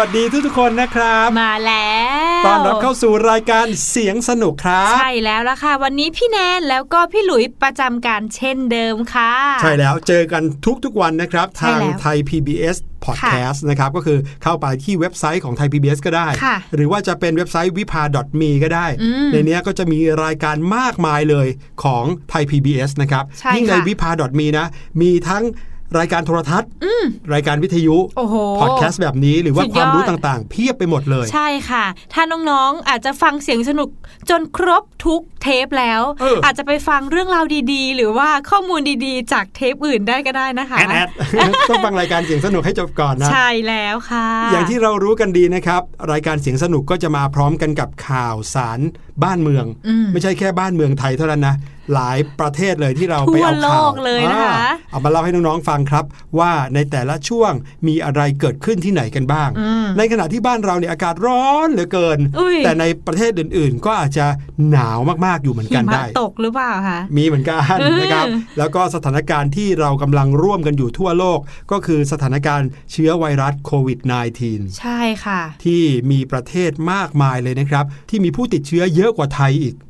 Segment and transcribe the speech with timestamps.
[0.00, 1.94] วัสฮัลโหลดีค่ะสวัสดีทุกๆคนนะครับ มาแล้
[2.42, 9.32] วตอนรับเข้าสู่รายการเสียงสนุกครับ ใช่แล้วละค่ะ วันนี้พี่แนนแล้วก็พี่หลุยประจำการเช่นเดิมค่ะ
[9.62, 10.42] ใช่แล้วเจอกัน
[10.84, 18.02] ทุกๆวันนะครับใช่ทางแล้วไทย PBS Podcast นะครับก็คือเข้าไปที่เว็บไซต์ของไทย PBS ก็ได้ค่ะหรือว่าจะเป็นเว็บไซต์วิภา
[18.40, 21.46] .me ก็ได้อืมในเนี้ยก็จะมีรายการมากมายเลย
[21.84, 24.66] ของไทย PBS นะครับใช่ยิ่งในค่ะวิภา .me นะ
[25.00, 25.44] มีทั้ง
[25.98, 26.70] รายการโทรทัศน์
[27.34, 31.84] รายการวิทยุโอ้โหพอดแคสต์แบบนี้หรือว่าสุดคยอดวามรู้ต่างๆ เพียบไปหมดเลย ใช่ค่ะ
[32.14, 33.88] ถ้าน้องๆอาจจะฟังเสียงสนุก
[34.30, 41.08] จนครบทุกเทปแล้วเออออาจจะไปฟังเรื่องราวดีๆ หรือว่าข้อมูลดีๆ จากเทปอื่นได้ก็ได้นะคะแอดแอด
[41.70, 45.82] ต้องฟังรายการเสียงสนุกให้จบก่อนนะใช่แล้วค่ะ อย่างที่เรารู้กันดีนะครับ
[46.12, 48.80] รายการเสียงสนุกก็จะมาพร้อมกันกับข่าวสาร
[49.24, 51.54] บ้านเมืองอืมไม่ใช่แค่บ้านเมืองไทยเท่านั้นนะ
[51.94, 56.04] หลายประเทศเลยที่เราไปเอาทั่วโลข่าวกเลยนะคะอ่าเอามาเล่าให้น้องๆฟังครับ
[56.38, 57.52] ว่าในแต่ละช่วง
[57.88, 64.26] มีอะไรเกิดขึ้นที่ไหนกันบ้างอืมในขณะที่บ้านเราเนี่ยอากาศร้อนเหลือเกินอุ้ยแต่ในประเทศอื่น ๆ ก็อาจจะ
[64.70, 68.26] หนาวมากๆอยู่เหมือนหิกันมะได้ตกหรือเปล่าคะมีเหมือนกันเออนะครับ
[68.58, 71.38] แล้วก็สถานการณ์ที่เรากำลังร่วมกันอยู่ทั่วโลก
[71.72, 73.98] ก็คือสถานการณ์เชื้อไวรัสโควิด
[74.40, 79.89] -19 ใช่ค่ะ ที่มีประเทศมากมายเลยนะครับ ที่มีผู้ติดเชื้อเยอะกว่าไทยอีกอ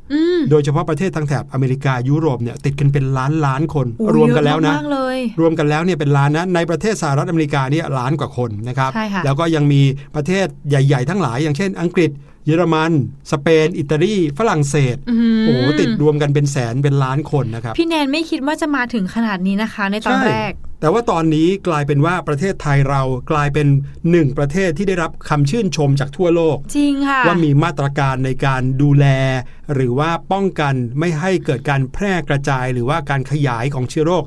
[0.51, 9.81] โดยเฉพาะประเทศทางแถบอเมริกายุโรปเนี่ยติดกันเป็นล้านล้านคนโอ้รวมกันแล้วนะเยอมากๆเลยรวมกันแล้วเนี่ยเป็นล้านนะในประเทศสหรัฐอเมริกาเนี่ยล้านกว่าคนนะครับใช่ค่ะแล้วก็ยังมี
[10.15, 12.11] ประเทศใหญ่ ๆ ทั้งหลาย อย่างเช่น อังกฤษ
[12.45, 12.91] เยอรมัน
[13.31, 23.01] สเปน อิตาลี ฝรั่งเศสอื้อหืโอ้โหติดรวมกันเป็นแสนเป็นล้านคนนะครับ พี่แนนไม่คิดว่าจะมาถึงขนาดนี้นะคะ ในตอนใช่แรก แต่ว่าตอนนี้กลายเป็นว่าประเทศไทยเรา
[23.31, 23.67] กลายเป็น
[24.11, 29.05] หนึ่งประเทศที่ได้รับคำชื่นชมจากทั่วโลก จริงค่ะว่ามีมาตรการในการดูแล
[29.73, 34.23] หรือว่าป้องกันไม่ให้เกิดการแพร่กระจาย หรือว่าการขยายของเชื้อโรค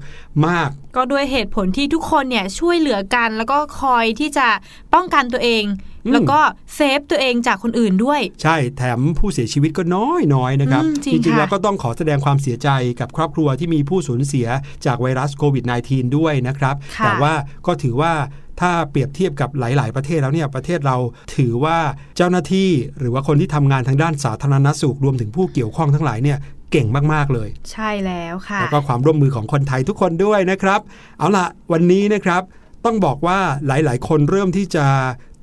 [0.47, 4.47] มาก ก็ด้วยเหตุผลที่ทุกคนเนี่ยช่วยเหลือกัน แล้วก็คอยที่จะ
[4.95, 5.65] ป้องกันตัวเอง
[6.07, 6.41] อืมแล้วก็
[6.75, 12.69] เซฟตัวเองจากคนอื่นด้วย ใช่แถมผู้เสียชีวิตก็น้อยน้อยๆนะครับอืมจริงริงๆค่ะแล้วก็ต้องขอแสดงความเสียใจ
[13.01, 14.47] กับครอบครัวที่มีผู้สูญเสีย
[14.87, 17.35] จากไวรัสโควิด -19 ด้วยนะครับค่ะแต่ว่า
[17.67, 18.13] ก็ถือว่า
[18.61, 20.97] ถ้าเปรียบเทียบกับหลาย ๆ ประเทศแล้วเนี่ยประเทศเรา
[21.37, 21.79] ถือว่า
[22.17, 26.39] เจ้าหน้าที่ หรือว่าคนที่ทำงานทางด้านสาธารณสุขรวมถึงผู้เกี่ยวข้องทั้งหลายเนี่ย
[26.75, 30.81] เก่งมากๆเลย ใช่แล้วค่ะ แล้วก็ความร่วมมือของคนไทยทุกคนด้วยนะครับ
[31.19, 32.43] เอาล่ะวันนี้นะครับ
[32.85, 34.87] ต้องบอกว่าหลายๆ คนเริ่มที่จะ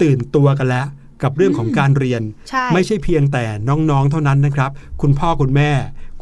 [0.01, 0.87] ตื่นตัวกันแล้ว
[1.23, 5.71] กับเรื่องของการเรียนใช่ไม่ใช่เพียงแต่น้องๆ เท่านั้นนะครับ คุณพ่อคุณแม่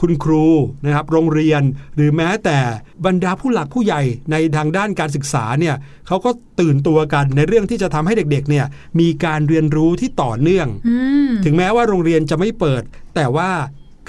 [0.01, 0.45] คุณครู
[0.85, 1.61] นะครับ โรงเรียน
[1.95, 2.59] หรือแม้แต่
[3.05, 4.01] บรรดาผู้หลักผู้ใหญ่
[4.31, 5.75] ในทางด้านการศึกษาเนี่ย
[6.07, 6.29] เขาก็
[6.59, 8.65] ตื่นตัวกันในเรื่องที่จะทำให้เด็กๆเนี่ย
[8.99, 10.97] มีการเรียนรู้ที่ต่อเนื่องอื
[11.27, 12.83] มถึงแม้ว่าโรงเรียนจะไม่เปิด
[13.15, 13.49] แต่ว่า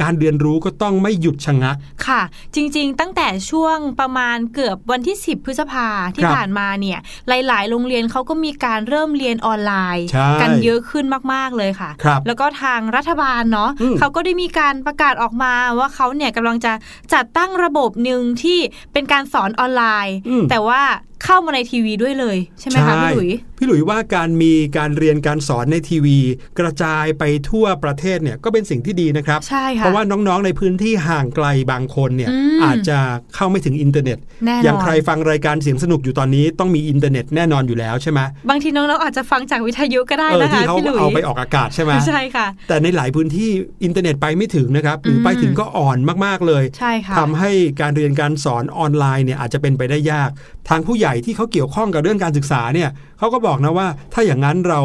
[0.02, 1.76] การเรียนรู้ก็ต้องไม่หยุดชะงัก
[2.06, 2.22] ค่ะ
[2.54, 6.98] จริงๆ ตั้งแต่ช่วงประมาณเกือบวันที่ 10 พฤษภาที่ครับผ่านมาเนี่ย
[7.28, 16.72] หลาย ๆ โรงเรียนเขาก็มีการเริ่มเรียนออนไลน์ใช่กันเยอะขึ้นมากๆเลยค่ะครับแล้วก็ทางรัฐบาลเนาะอืมเขาก็ได้มีการประกาศออกมาว่าเขาเนี่ยกำลังจะ
[17.14, 18.58] จัดตั้งระบบหนึ่งที่
[18.92, 20.82] เป็นการสอนออนไลน์อืมแต่ว่า
[21.24, 26.18] เข้ามาในทีวีด้วยเลย ใช่ไหมคะพี่หลุย พี่หลุยว่าการมีการเรียนการสอนในทีวี
[26.58, 32.98] กระจายไปทั่วประเทศเนี่ยก็เป็นสิ่งที่ดีนะครับใช่ค่ะเพราะว่าน้องๆในพื้นที่ห่างไกลบางคนเนี่ยอืมอาจจะ
[33.34, 38.20] เข้าไม่ถึงอินเทอร์เน็ตแน่นอนอย่างใครฟังรายการเสียงสนุกอยู่ตอนนี้ต้องมีอินเทอร์เน็ตแน่นอนอยู่แล้วใช่ไหม
[38.50, 43.50] บางทีน้องๆอาจจะฟังจากวิทยุก็ได้เออนะคะที่เขาพี่หลุยเอาไปออกอากาศใช่ไหมใช่ค่ะ แต่ในหลายพื้นที่
[43.84, 47.50] อินเทอร์เน็ตไปไม่ถึงนะครับหรือไปอืมถึงก็อ่อนมากๆเลยใช่ค่ะทำให้
[47.80, 50.30] การเรียนการสอนออนไลน์เนี่ยอาจจะเป็นไปได้ยาก
[50.68, 54.80] ทางผู้ใหญ่ที่เขาเกี่ยวข้องกับเรื่องการศึกษาเนี่ยเขาก็บอกนะว่า ถ้าอย่างนั้นเรา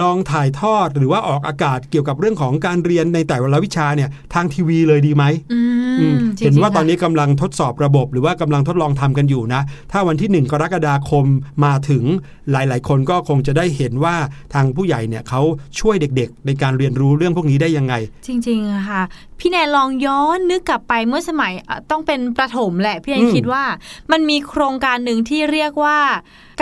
[0.00, 5.60] ลองถ่ายทอดหรือว่าออกอากาศเกี่ยวกับเรื่องของการเรียนในแต่ละวิชาเนี่ยทางทีวีเลยดีไหมอื
[6.00, 9.62] อืมมจริงๆเห็นว่าตอนค่ะนี้กำลังทดสอบระบบ หรือว่ากำลังทดลองทำกันอยู่นะ
[9.92, 11.24] ถ้าวันที่ 1 กรกฎาคม
[11.64, 12.04] มาถึง
[12.52, 14.16] หลาย ๆ คนก็คงจะได้เห็นว่า
[14.54, 15.40] ทางผู้ใหญ่เนี่ยเขา
[15.80, 17.94] ช่วยเด็กๆ ในการเรียนรู้เรื่องพวกนี้ได้ยังไง
[18.26, 19.02] จริงๆอะค่ะ
[19.40, 23.64] พี่แนนลองย้อนนึกกลับไปเมื่อสมัยเอ่อต้องเป็นประถมแหละพี่แนนอืมคิดว่า
[24.12, 25.98] มันมีโครงการหนึ่งที่เรียกว่า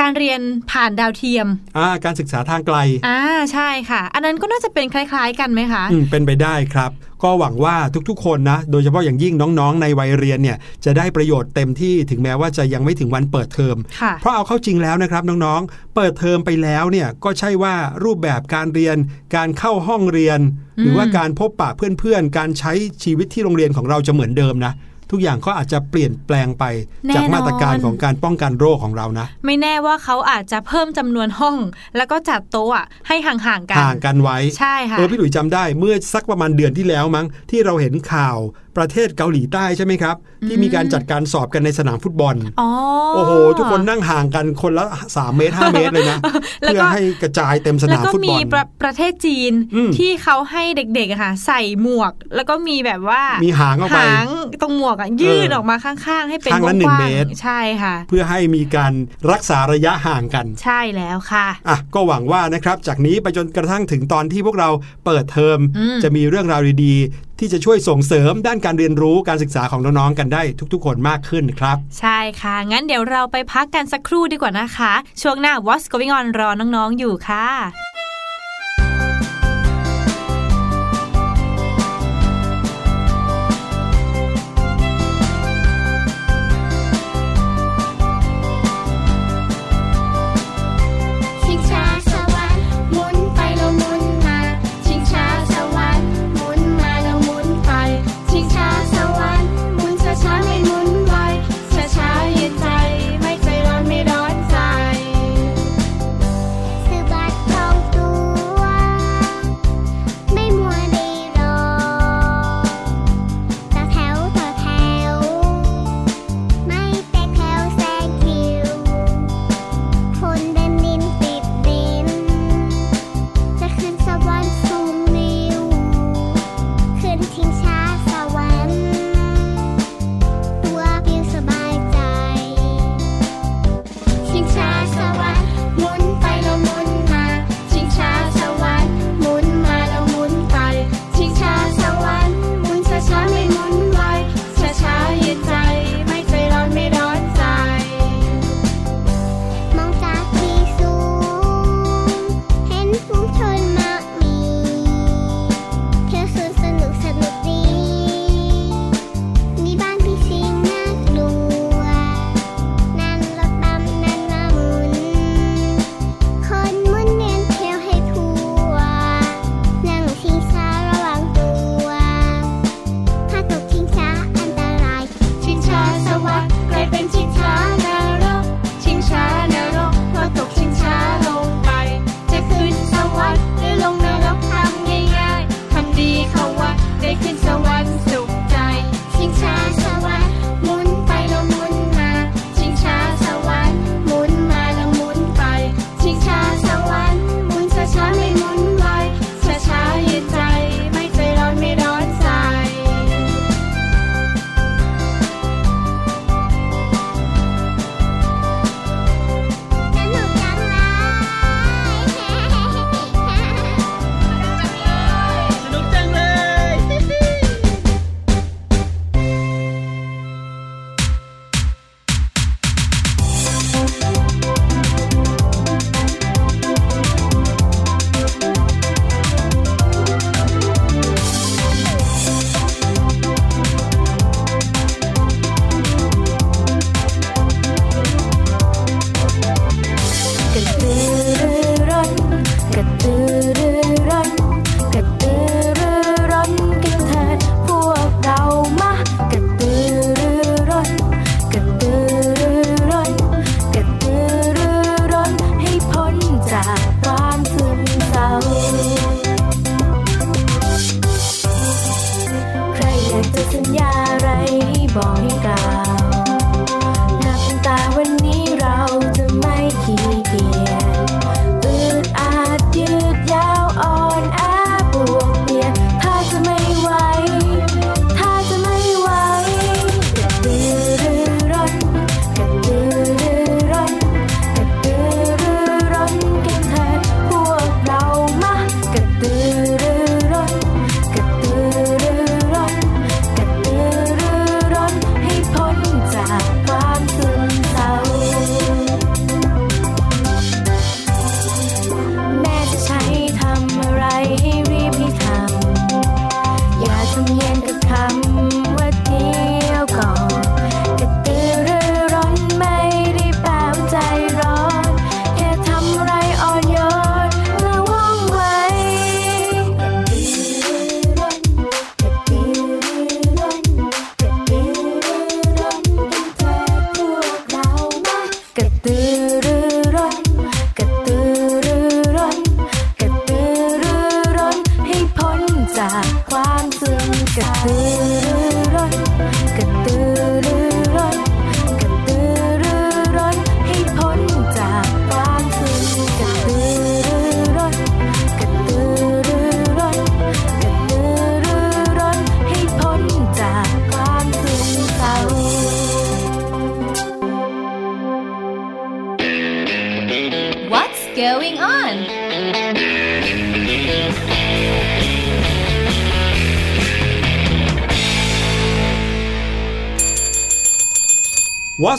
[0.00, 3.21] การเรียนผ่านดาวเทียมอ่าการศึกษาทางไกลอ่า
[3.52, 6.91] ใช่ค่ะ อันนั้นก็น่าจะเป็นคล้าย ๆ กันไหมคะอืมเป็นไปได้ครับ
[7.25, 7.76] ก็หวังว่า
[8.09, 17.75] ทุกๆ คนนะ โดยเฉพาะอย่างยิ่งน้องๆ ในวัยเรียนเนี่ยจะได้ประโยชน์เต็มที่ถึงแม้ว่าจะยังไม่ถึงวันเปิดเทอมค่ะเพราะเอาเข้าจริงแล้วนะครับน้องๆ เปิดเทอมไปแล้วเนี่ยก็ใช่ว่า
[18.05, 18.97] รูปแบบการเรียน
[19.37, 20.41] การเข้าห้องเรียน
[20.81, 22.73] หรือว่าการพบปะเพื่อนๆ การใช้
[23.05, 24.73] ชีวิตที่โรงเรียนของเราจะเหมือนเดิมนะ
[25.12, 26.64] ทุกอย่างก็อาจจะเปลี่ยนแปลงไป
[27.07, 31.57] แน่นอนจากมาตรการของการป้องกันโรคของเรานะ ไม่แน่ว่าเขาอาจจะเพิ่มจำนวนห้อง
[31.97, 38.38] แล้วก็จัดโต๊ะอะให้ห่างๆกันห่างกันไว้ใช่ค่ะเออพี่หลุยจำได้เมื่อสักประมาณเดือนที่แล้วมั้งที่เราเห็นข่าว
[38.76, 40.17] ประเทศเกาหลีใต้ใช่ไหมครับ
[40.49, 42.71] ที่มีการจัดการสอบกันในสนามฟุตบอลอ๋อ
[43.14, 46.19] โอ้โห ทุกคนนั่งห่างกันคนละ 3 เมตร 5 เมตรเลยนะ
[46.61, 54.26] แล้วเพื่ก็อให้กระจายเต็มสแล้วนามก็ฟุตบมีอลประประเทศจีนอืมที่เขาให้เด็กๆอะค่ะ ใส่หมวก แล้วก็มีแบบว่ามีหางออกไปหาง
[54.62, 58.93] ตรงหมวกอะยื่นเออออกมาข้างๆ ให้เป็นข้างละหนึ่กงว้าเมงตรๆใช่ค่ะ เพื่อให้มีการ
[59.31, 64.69] รักษาระยะห่างกันใช่แล้วค่ะอะก็หวังว่านะครับจากนี้ไปจนกระทั่งถึงตอนที่พวกเรา
[65.05, 77.47] เปิดเทอมอืมจะมีเรื่องราวดีๆ ที่จะช่วยส่งเสริมด้านการเรียนรู้การศึกษาของน้องๆกันได้ทุกๆ คนมากขึ้นครับ ใช่ค่ะ งั้นเดี๋ยวเราไปพักกันสักครู่ดีกว่านะคะ ช่วงหน้า What's Going On รอน้องๆอยู่ค่ะ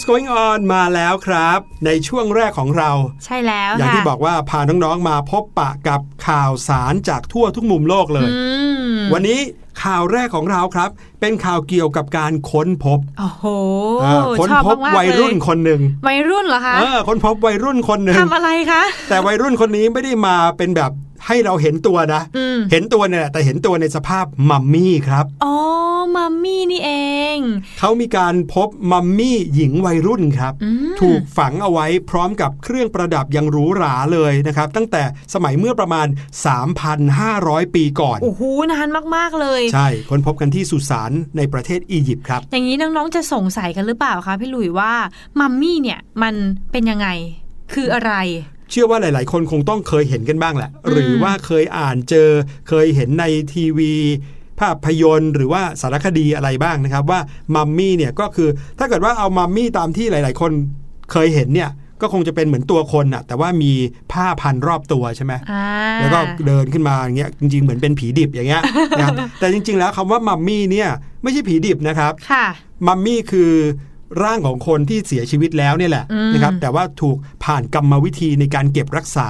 [0.03, 2.91] What's going on มาแล้วครับ ในช่วงแรกของเรา
[3.25, 8.37] ใช่แล้วอย่างค่ะที่บอกว่าพาน้องๆมาพบปะกับข่าวสารจากทั่วทุกมุมโลกเลยอื
[8.93, 9.39] มวันนี้
[9.83, 10.89] ข่าวแรกของเราครับ
[11.21, 13.45] เป็นข่าวเกี่ยวกับการค้นพบ โอ้โห
[14.03, 20.91] อ่าค้นชอบพบมากๆวัยรุ่นเลคนหนึ่งวัยรุ่นเหรอคะเออค้นพบวัยรุ่นคนหนึ่งทำอะไรคะแต่วัยรุ่นคนนี้ไม่ได้มาเป็นแบบ
[21.27, 25.55] ให้เราเห็นตัวนะอืมเห็นตัวเนี่ยแหละแต่เห็นตัวในสภาพมัมมี่ครับ อ๋อ
[26.15, 26.91] มัมมี่นี่เอ
[27.35, 27.37] ง
[27.79, 35.03] เขามีการพบมัมมี่หญิงวัยรุ่นครับอืมถูกฝังเอาไว้พร้อมกับเครื่องประดับอย่างหรูหราเลยนะครับ ตั้งแต่
[35.33, 36.07] สมัยเมื่อประมาณ
[36.91, 44.93] 3,500 ปีก่อน โอ้โห นานมาก ๆ เลย ใช่ค้นพบกันที่สุสานในประเทศอียิปต์ครับ อย่างนี้น้อง ๆ จะสงสัยกันหรือเปล่าคะพี่หลุยว่า
[45.39, 46.35] มัมมี่เนี่ยมัน
[46.71, 47.07] เป็นยังไง
[47.73, 48.13] คืออะไร
[48.73, 52.29] เชื่อว่าหลาย ๆ คนคงต้องเคยเห็นกันบ้างแหละอืมหรือว่าเคยอ่านเจอ
[52.69, 53.93] เคยเห็นในทีวี
[54.59, 57.19] ภาพยนตร์หรือว่าสารคดีอะไรบ้างนะครับ ว่า
[57.55, 58.49] มัมมี่เนี่ยก็คือ
[58.79, 60.51] ถ้าเกิดว่าเอามัมมี่ตามที่หลาย ๆ คน
[61.11, 61.69] เคยเห็นเนี่ย
[62.01, 63.71] ก็คงจะเป็นเหมือนตัวคนอะแต่ว่ามี
[64.11, 65.63] ผ้าพันรอบตัวใช่ไหมอ่า
[65.99, 68.61] แล้วก็เดินขึ้นมาอย่างเงี้ยจริง ๆ เหมือนเป็นผีดิบอย่างเงี้ย
[68.97, 70.89] นะครับแต่จริง ๆ แล้วคำว่ามัมมี่เนี่ย
[71.23, 72.45] ไม่ใช่ผีดิบนะครับค่ะ
[72.87, 73.51] มัมมี่คือ
[74.23, 79.29] ร่างของคนที่เสียชีวิตแล้วเนี่ยแหละอืมนะครับแต่ว่าถูกผ่านกรรมวิธีในการเก็บรักษา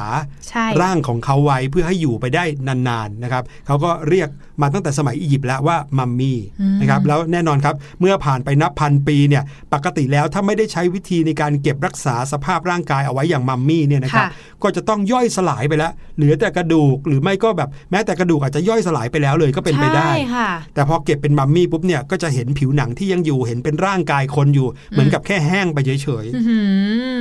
[0.50, 4.30] ใช่ร่างของเขาไว้เพื่อให้อยู่ไปได้นานๆนะครับเขาก็เรียก
[4.62, 6.40] มาตั้งแต่สมัยอียิปต์แล้วว่ามัมมี่
[6.82, 14.30] นะครับแล้วแน่นอนครับเมื่อผ่านไปนับพันปีเนี่ยปกติแล้วถ้าไม่ได้ใช้วิธีในการเก็บรักษาสภาพร่างกายเอาไว้อย่างมัมมี่เนี่ยนะครับค่ะ
[14.64, 25.90] ก็จะต้องย่อยสลายไปแล้ว เหลือแต่กระดูกหรือไม่ก็แบบแม้แต่กระดูกอาจจะย่อยสลายไปแล้วเลยก็เป็นไปได้ใช่ค่ะแต่พอเก็บเป็นมัมมี่ปุ๊บเนี่ยก็จะเห็นผิวหนังที่ยังอยู่เห็นเป็นร่างกายคนอยู่เหมือนกับแค่แห้งไปเฉ
[26.24, 26.60] ยอื้อหื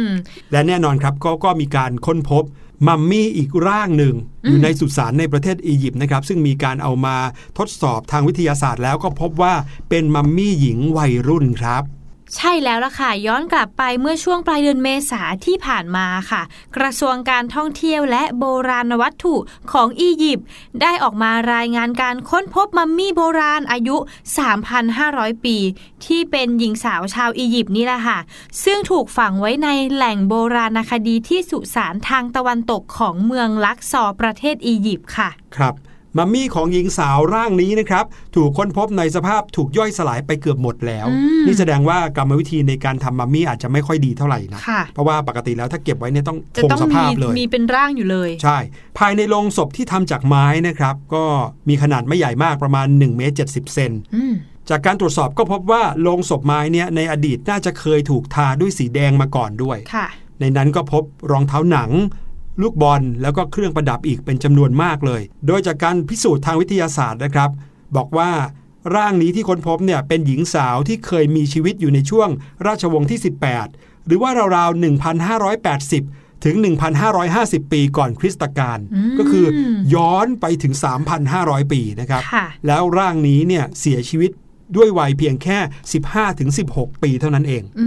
[0.05, 2.45] อๆและแน่นอนครับก็ก็มีการค้นพบ
[2.89, 4.15] มัมมี่อีกร่างหนึ่ง
[4.49, 7.17] อยู่ในสุสานในประเทศอียิปต์นะครับ ซึ่งมีการเอามา
[7.59, 9.55] ทดสอบทางวิทยาศาสตร์แล้วก็พบว่า
[9.89, 11.83] เป็นมัมมี่หญิงวัยรุ่นครับ
[12.37, 16.43] ใช่แล้วล่ะค่ะ ย้อนกลับไปเมื่อช่วงปลายเดือนเมษาที่ผ่านมาค่ะ
[16.77, 19.35] กระทรวงการท่องเที่ยวและโบราณวัตถุ
[19.73, 20.47] ของอียิปต์
[20.83, 23.97] ได้ออกมารายงานการค้นพบมัมมี่โบราณอายุ
[24.71, 25.57] 3,500 ปี
[26.07, 28.19] ที่เป็นหญิงสาวชาวอียิปต์นี่แหละค่ะ
[28.65, 35.75] ซึ่งถูกฝังไว้ในแหล่งโบราณคดีที่สุสานทางตะวันตกของเมืองลักซอร์ประเทศอียิปต์ค่ะ ครับ
[36.19, 38.05] มัมมี่ของหญิงสาวร่างนี้นะครับ
[38.37, 48.59] ถูกค้นพบในสภาพถูกย่อยสลายไปเกือบหมดแล้วอืมนี่แสดงว่ากรรมวิธีในการทำมัมมี่อาจจะไม่ค่อยดีเท่าไหร่นะค่ะเพราะว่าปกติแล้วถ้าเก็บไว้เนี่ยต้องจะคงต้องสมีภาพเลยมีเป็นร่างอยู่เลย ใช่
[48.99, 51.25] ภายในโลงศพที่ทำจากไม้นะครับก็
[51.69, 54.35] มีขนาดไม่ใหญ่มากประมาณ1เมตร70เซนอืม
[54.71, 60.07] จากการตรวจสอบก็พบว่าโลงศพไม้เนี่ยในอดีตน่าจะเคยถูกทาด้วยสีแดงมาก่อนด้วยค่ะ
[60.41, 61.91] ในนั้นก็พบรองเท้าหนัง
[62.61, 67.51] ลูกบอลแล้วก็เครื่องประดับอีกเป็นจำนวนมากเลย โดยจากการพิสูจน์ทางวิทยาศาสตร์นะครับ
[67.97, 68.31] บอกว่า
[68.97, 72.29] ร่างนี้ที่ค้นพบเนี่ยเป็นหญิงสาวที่เคยมีชีวิตอยู่ในช่วง
[72.67, 73.21] ราชวงศ์ที่
[73.63, 74.83] 18 หรือว่าราวๆ
[75.63, 76.57] 1,580 ถึง
[77.15, 79.47] 1,550 ปีก่อนคริสตกาลอืมก็คือ
[79.95, 80.75] ย้อนไปถึง
[81.23, 84.31] 3,500 ปีนะครับค่ะแล้วร่างนี้เนี่ยเสียชีวิต
[84.77, 85.59] ด้วยวัยเพียงแค่
[86.31, 87.87] 15-16 ปีเท่านั้นเอง อื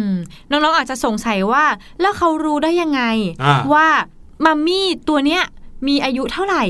[0.00, 0.04] ม
[0.50, 1.64] น้องๆอาจจะสงสัยว่า
[2.00, 3.02] แล้วเขารู้ได้ยังไง
[3.44, 3.88] อ่าว่า
[4.44, 5.42] มัมมี่ตัวเนี้ย
[5.88, 6.64] มีอายุเท่าไหร่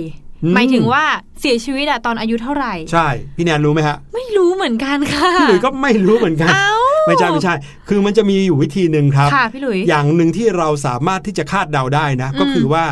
[0.44, 1.04] อืมหมายถึงว่า
[1.40, 6.70] เสียชีวิตอะตอนอายุเท่าไหร่ ใช่ พี่แนนรู้ไหมฮะ ไม่รู้เหมือนกันค่ะพี่หลุยส์ก็ไม่รู้เหมือนกันเอ้า
[7.06, 7.54] ไม่ใช่ไม่ใช่
[7.88, 12.84] คือมันจะมีอยู่วิธีหนึ่งครับค่ะพี่หลุยอย่างหนึ่งที่เราสามารถที่จะคาดเดาได้นะอืมก็คือว่า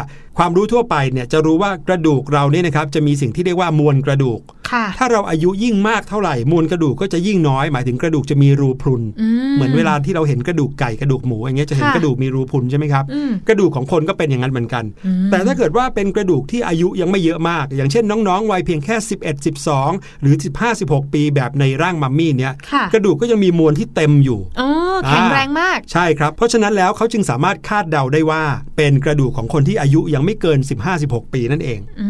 [0.43, 19.47] ความรู้ทั่วไปเนี่ยจะรู้ว่ากระดูกเราเนี่ยนะครับจะมีสิ่งที่เรียกว่ามวลกระดูกค่ะถ้าเราอายุยิ่งมากเท่าไหร่มวลกระดูกก็จะยิ่งน้อย หมายถึงกระดูกจะมีรูพรุนอืเหมือนเวลาที่เราเห็นกระดูกไก่กระดูกหมูอย่างเงี้ยจะเห็นค่ะกระดูกมีรูพรุนใช่ไหมครับอืมกระดูกของคนก็เป็นอย่างนั้นเหมือนกันอืมแต่ถ้าเกิดว่าเป็นกระดูกที่อายุยังไม่เยอะมาก อย่างเช่นน้องๆวัยเพียงแค่ 11
[19.79, 24.69] 12 หรือ 15 16 ปีแบบในร่างมัมมี่เนี่ยค่ะกระดูกก็ยังมีมวลที่เต็มอยู่อ๋อ
[25.09, 28.43] แข็งแรงมากใช่ครับเพราะฉะนั้นแล้วเขาจึงสามารถคาดเดาได้ว่า
[28.77, 30.61] เป็นกระดูกของคนที่อายุยังไม่เกิน
[30.97, 32.09] 15-16 ปีนั่นเองอื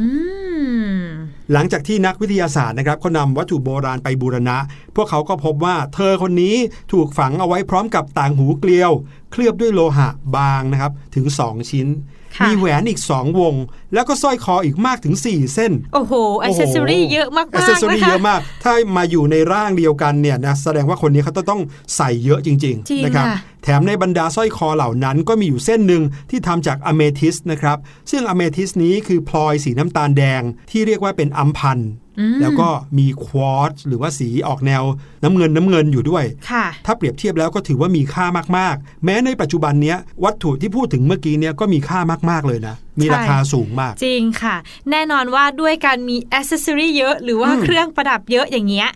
[1.00, 1.04] ม
[1.52, 4.56] หลังจากที่นักวิทยาศาสตร์นะครับเขานำวัตถุโบราณไปบูรณะ
[4.96, 6.56] พวกเขาก็พบว่าเธอคนนี้
[6.92, 8.92] ถูกฝังเอาไว้พร้อมกับต่างหูเกลียว
[9.30, 13.54] เคลือบด้วยโลหะบางนะครับถึง 2 ชิ้นค่ะ มีแหวนอีก 2 วง
[13.94, 16.12] แล้วก็สร้อยคออีกมากถึง 4 เส้น โอ้โห
[16.42, 21.60] อ c เซสซอรี่เยอะมากๆอ c เซสซอรี่นะคะเยอะมาก ถ้ามาอยู่ในร่างเดียวกันเนี่ยนะแสดงว่าคนนี้เขาจะต้อง
[21.96, 27.78] ใส่เยอะจริงจริงๆนะครับค่ะแถมในบรรดาสร้อยคอเหล่านั้นก็มีอยู่เส้นหนึ่งที่ทำจากอเมทิสนะครับ
[28.10, 32.09] ซึ่งอเมทิสนี้คือพลอยสีน้ำตาลแดงที่เรียกว่าเป็นอัมพันธ์อืม
[32.40, 34.82] แล้วก็มีควอตซ์หรือว่าสีออกแนว
[35.22, 38.26] น้ำเงินน้ำเงินอยู่ด้วยค่ะถ้าเปรียบเทียบแล้วก็ถือว่ามีค่า
[38.58, 41.98] มากๆ แม้ในปัจจุบันเนี้ยวัตถุที่พูดถึงเมื่อกี้เนี้ยก็มีค่า
[42.30, 44.56] มากๆเลยนะ มีราคาสูงมาก จริงค่ะ
[44.90, 48.88] แน่นอนว่าด้วยการมีอ c เซสซอรีเยอะ หรือว่าอืมเครื่องประดับเยอะอย่างเงี้ย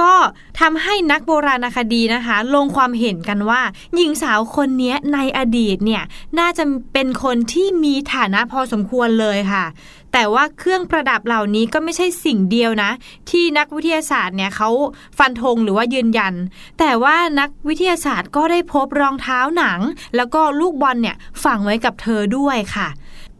[0.00, 0.12] ก็
[0.60, 3.62] ทำให้นักโบราณคดีนะคะ ลงความเห็นกันว่า
[3.96, 6.02] หญิงสาวคนเนี้ยในอดีตเนี่ย
[6.38, 9.64] น่าจะเป็นคนที่มีฐานะพอสมควรเลยค่ะ
[10.12, 12.90] แต่ว่าเครื่องประดับเหล่านี้ก็ไม่ใช่สิ่งเดียวนะ
[13.30, 14.70] ที่นักวิทยาศาสตร์เนี่ยเขา
[15.18, 16.34] ฟันธงหรือว่ายืนยัน
[16.78, 19.80] แต่ว่านักวิทยาศาสตร์ก็ได้พบรองเท้าหนัง
[20.16, 22.88] แล้วก็ลูกบอลเนี่ยฝังไว้กับเธอด้วยค่ะ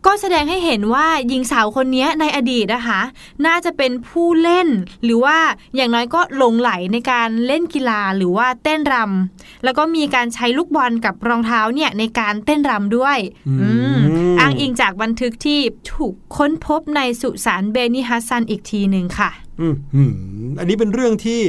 [0.06, 3.00] ก็แสดงให้เห็นว่าหญิงสาวคนนี้ในอดีตนะคะ
[3.46, 4.68] น่าจะเป็นผู้เล่น
[5.04, 5.38] หรือว่า
[5.76, 13.18] อย่างน้อยก็หลงไหลในการเล่นกีฬาหรือว่าเต้นรำแล้วก็มีการใช้ลูกบอลกับรองเท้าเนี่ยในการเต้นรำด้วย
[13.60, 15.60] อืม อืมอ้างอิงจากบันทึกที่
[15.94, 20.12] ถูกค้นพบในสุสานเบนิฮัสซันอีกทีหนึ่งค่ะอืมอืม
[20.58, 21.40] อันนี้เป็นเรื่องที่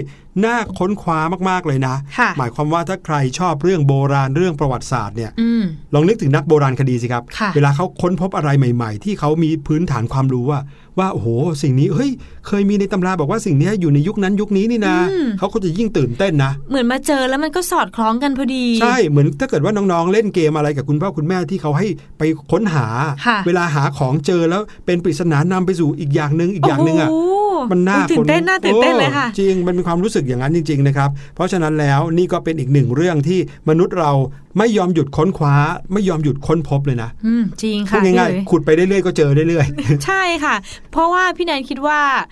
[0.45, 1.19] น่าค้นคว้า
[1.49, 10.59] มากๆเลยนะค่ะหมายความว่าถ้าใครชอบเรื่องโบราณเรื่องประวัติศาสตร์เนี่ยอืมลองนึกถึงนักโบราณคดีสิครับค่ะเวลาเขาค้นพบอะไรใหม่ ๆ ที่เขามีพื้นฐานความรู้ว่า
[10.99, 11.27] ว่าโอ้โห
[11.63, 12.09] สิ่งนี้เฮ้ย
[12.47, 14.95] เคยมีในตำราบอกว่าสิ่งนี้อยู่ในยุคนั้นยุคนี้นี่นะ
[15.39, 22.87] เขาก็จะยิ่งตื่นเต้นนะเหมือนมาเจอแล้วมันก็สอดคล้องกันพอดี ใช่เหมือนถ้าเกิดว่าน้องๆ เล่นเกมอะไรกับคุณพ่อคุณแม่ที่เขาให้ไปค้นหา
[23.25, 27.40] ค่ะเวลาหาของเจอแล้วเป็นปริศนานำไปสู่อีกอย่างหนึ่งอีกอย่างหนึ่งอะโโห
[27.71, 34.11] มันน่าตื่นเต้นคน่าตื่นเต้นเลยค่ะออจริงมันเป็นความรู้สึกอย่างนั้นจริง ๆ นะครับ เพราะฉะนั้นแล้วนี่ก็เป็นอีกหนึ่งเรื่องที่มนุษย์เรา
[34.57, 35.55] ไม่ยอมหยุดค้นคว้า
[35.93, 39.67] ไม่ยอมหยุดค้นพบเลยนะอืมจริงพูค่ะดง่ายพี่หลุๆขุดไปเรื่อยๆก็เจอเรื่อย
[40.05, 40.55] ใช่ค่ะ
[40.91, 42.23] เพราะว่าพี่แนนคิดว่าอ่า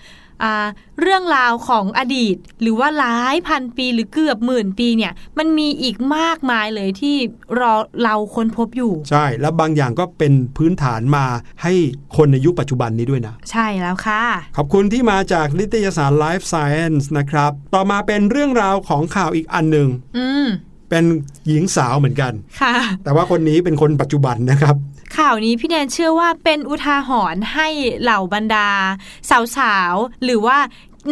[1.00, 7.16] เรื่องราวของอดีต หรือว่าหลายพันปีหรือเกือบหมื่นปีเนี่ย มันมีอีกมากมายเลยที่
[7.58, 7.72] รอ
[8.02, 11.24] เราค้นพบอยู่ๆใช่ แล้วบางอย่างก็เป็นพื้นฐานมา
[11.62, 11.72] ให้
[12.16, 14.22] คนในยุคปัจจุบันนี้ด้วยนะ ใช่แล้วค่ะ
[14.56, 20.48] ขอบคุณที่มาจากนิตยสาร Life Science นะครับ ต่อมาเป็นเรื่องราวของข่าวอีกอันหนึ่งอืม
[20.90, 21.04] เป็น
[21.48, 22.72] หญิงสาวเหมือนกัน ค่ะ
[23.04, 24.74] แต่ว่าคนนี้เป็นคนปัจจุบันนะครับ
[25.18, 27.68] ข่าวนี้พี่แนนเชื่อว่าเป็นอุทาหรณ์ให้
[28.02, 28.68] เหล่าบรรดา
[29.56, 30.58] สาวๆ หรือว่า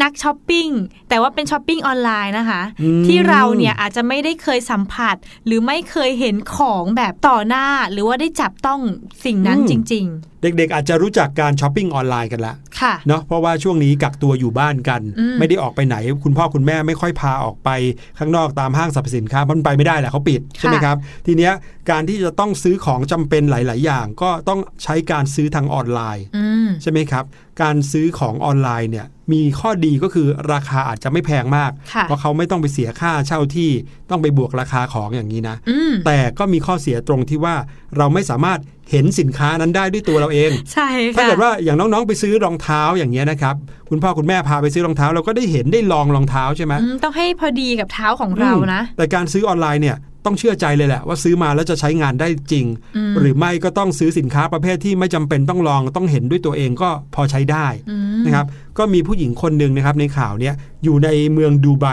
[0.03, 0.69] นักช้อปปิ้ง
[1.09, 8.81] แต่ว่าเป็นช้อปปิ้งออนไลน์นะคะอืมที่เราเนี่ยอาจจะไม่ได้เคยสัมผัส หรือไม่เคยเห็นของแบบต่อหน้า หรือว่าได้จับต้อง
[9.25, 10.07] สิ่งนั้นจริง
[10.42, 17.70] เด็กๆ อาจจะรู้จักการช้อปปิ้งออนไลน์กันละๆค่ะเนาะเพราะว่าช่วงนี้กักตัวอยู่บ้านกันอืมไม่ได้ออกไปไหน คุณพ่อคุณแม่ไม่ค่อยพาออกไป
[18.18, 20.96] ข้างนอกตามห้างสรรพสินค้าเพราะมันไปไม่ได้แหละเขาปิดใช่ไหมครับ
[21.27, 21.53] ทีเนี้ย
[21.90, 27.24] การที่จะต้องซื้อของจำเป็นหลาย ๆ อย่าง ก็ต้องใช้การซื้อทางออนไลน์อืมใช่ไหมครับ
[27.62, 33.70] การซื้อของออนไลน์เนี่ยมีข้อดีก็คือราคาอาจจะไม่แพงมากค่ะเพราะเขาไม่ต้องไปเสียค่าเช่าที่
[34.11, 37.55] ต้องไปบวกราคาของอย่างนี้นะอืมแต่ก็มีข้อเสียตรงที่ว่า
[37.96, 43.55] เราไม่สามารถเห็นสินค้านั้นได้ด้วยตัวเราเอง ใช่ค่ะถ้าเกิดว่าอย่างน้องๆไปซื้อรองเท้าอย่างเงี้ยนะครับ
[43.90, 49.96] คุณพ่อคุณแม่พาไปซื้อรองเท้าเราก็ได้เห็นได้ลองรองเท้าใช่ไหมอืมต้องให้พอดีกับเท้าของเรานะอืมแต่การซื้อออนไลน์เนี่ย
[50.27, 58.46] ต้องเชื่อใจเลยแหละว่าซื้อมาแล้วจะใช้งานได้จริงอืมหรือไม่ก็ต้องซื้อสินค้าประเภทที่ไม่จำเป็นต้องลองต้องเห็นด้วยตัวเองก็พอใช้ได้อืมนะครับ
[58.79, 61.87] ก็มีผู้หญิงคนหนึ่งนะครับในข่าวเนี้ยอยู่ในเมืองดูไบ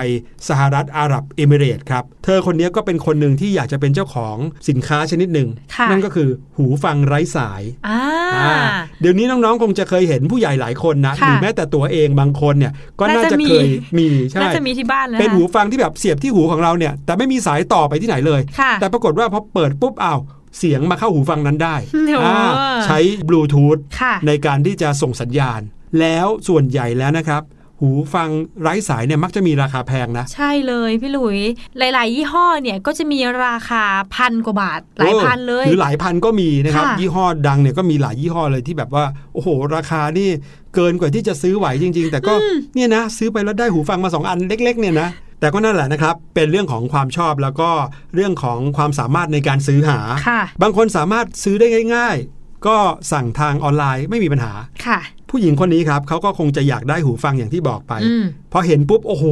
[0.50, 4.38] สหรัฐอาหรับเอมิเรตส์ครับ เธอคนเนี้ยก็เป็นคนหนึ่งที่อยากจะเป็นเจ้าของ
[4.70, 8.00] สินค้าชนิดหนึ่งค่ะนั่นก็คือหูฟังไร้สายอ่า
[8.36, 8.56] อ่า
[9.02, 13.68] เดี๋ยวนี้น้องๆคงจะเคยเห็นผู้ใหญ่หลายคนนะค่ะหรือแม้แต่ตัวเองบางคนเนี่ยก็น่าน่าจะจะมีเคย
[13.98, 20.20] มีใช่น่าจะมีที่บ้านแล้วเป็นหูฟังที่แบบเสียบที่หูของเราเนี่ย แต่ไม่มีสายต่อไปที่ไหนเลยค่ะแต่ปรากฏว่าพอเปิดปุ๊บอ้าว
[20.60, 22.40] เสียงมาเข้าหูฟังนั้นได้โอ้อ่า
[22.86, 25.62] ใช้บลูทูธค่ะในการที่จะส่งสัญญาณ
[26.00, 27.44] แล้วส่วนใหญ่แล้วนะครับ
[27.82, 28.30] หูฟัง
[28.62, 31.40] ไร้สายเนี่ยมักจะมีราคาแพงนะ ใช่เลยพี่หลุย
[31.78, 33.84] หลาย ๆ ยี่ห้อเนี่ยก็จะมีราคา
[34.16, 40.30] พันกว่าบาท หลายพันเลยหรือหลายพันก็มีนะครับค่ะยี่ห้อดังเนี่ยก็มีหลายยี่ห้อเลยที่แบบว่า โอ้โห ราคานี่
[40.76, 42.34] เกินกว่าที่จะซื้อไหวจริง ๆ แต่ก็
[42.76, 47.70] เนี่ยนะ ซื้อไปแล้วได้หูฟังมาสองอันเล็ก ๆ เนี่ยนะแต่ก็นั่นแหละนะครับ เป็นเรื่องของความชอบแล้วก็
[48.16, 52.78] เรื่องของความสามารถในการซื้อหาค่ะบางคนสามารถซื้อได้ง่าย ๆ ก็
[53.12, 54.54] สั่งทางออนไลน์ไม่มีปัญหา
[54.86, 55.00] ค่ะ
[55.36, 59.26] ผู้หญิงคนนี้ครับเขาก็คงจะอยากได้หูฟังอย่างที่บอกไปอืมพอเห็นปุ๊บ โอ้โห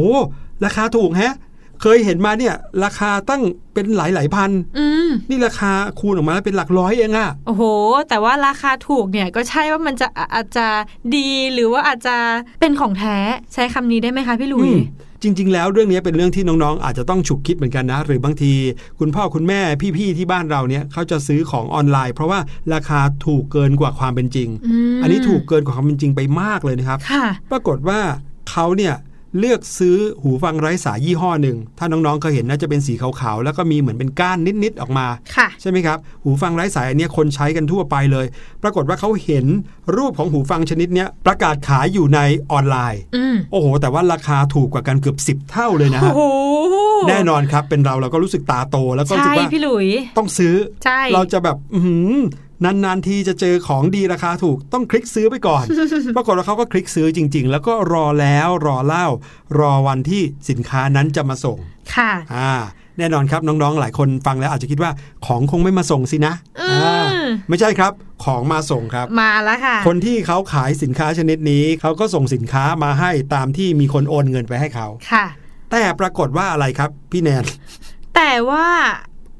[0.65, 1.33] ราคาถูกแฮะ
[1.81, 3.41] เคยเห็นมาเนี่ยราคาตั้ง
[3.73, 7.63] เป็นหลายหลายๆพันอืมนี่ราคาคูณออกมาแล้วเป็นหลักร้อยเองอะโอ้โห
[8.09, 10.67] แต่ว่าราคาถูกเนี่ยก็ใช่ว่ามันจะอะอาจจะ
[11.15, 12.15] ดีหรือว่าอาจจะ
[12.61, 13.17] เป็นของแท้
[13.53, 14.79] ใช้คำนี้ได้ไหมคะพี่หลุยอืม
[15.23, 18.53] จริง ๆ แล้วเรื่องนี้เป็นเรื่องที่น้องๆ อาจจะต้องฉุกคิดเหมือนกันนะ หรือบางที
[18.99, 19.59] คุณพ่อคุณแม่
[19.97, 22.39] พี่ๆที่บ้านเราเนี่ยเขาจะซื้อของออนไลน์ เพราะว่า
[22.73, 27.99] ราคาถูกเกินกว่าความเป็นจริงอืมอันนี้ถูกเกินกว่าความเป็นจริงไปมากเลยนะครับค่ะปรากฏว่า
[28.49, 28.93] เขาเนี่ย
[29.39, 38.25] เลือกซื้อหูฟังไร้สายยี่ห้อหนึ่ง ถ้าน้องๆเคยเห็นน่าจะเป็นสีขาวๆ แล้วก็มีเหมือนเป็นก้านนิดๆออกมาค่ะใช่ไหมครับ หูฟังไร้สายอันเนี้ยคนใช้กันทั่วไปเลย
[38.63, 39.45] ปรากฏว่าเขาเห็น
[39.97, 42.19] รูปของหูฟังชนิดเนี้ยประกาศขายอยู่ใน
[42.51, 46.21] ออนไลน์อืมโอ้โห แต่ว่าราคาถูกกว่ากันเกือบ 10 เท่าเลยนะโอ้ฮะโห
[47.09, 52.13] แน่นอนครับเป็นเราเราก็รู้สึกตาโต แล้วก็รู้สึใช่กว่าพี่หลุยต้องซื้อใช่เราจะแบบอื้อหือ
[52.65, 55.63] นานๆทีจะเจอของดีราคาถูกต้องคลิกซื้อไปก่อน
[56.17, 59.07] ปรากฏว่าเขาก็คลิกซื้อจริง ๆ แล้วก็รอแล้วรอเล่า
[59.59, 61.57] รอวันที่สินค้านั้นจะมาส่ง
[61.95, 62.51] ค่ะ อ่า
[62.97, 64.91] แน่นอนครับน้องๆ หลายคนฟังแล้วอาจจะคิดว่า
[65.25, 67.07] ของคงไม่มาส่งสินะอืมอ่า
[67.49, 67.91] ไม่ใช่ครับ
[68.25, 75.25] ของมาส่งครับ มาแล้วค่ะ คนที่เขาขายสินค้าชนิดนี้เขาก็ส่งสินค้ามาให้ตามที่มีคนโอนเงินไปให้เขาค่ะ
[75.71, 77.43] แต่ปรากฏว่าอะไรครับ พี่แนน
[78.15, 78.67] แต่ว่า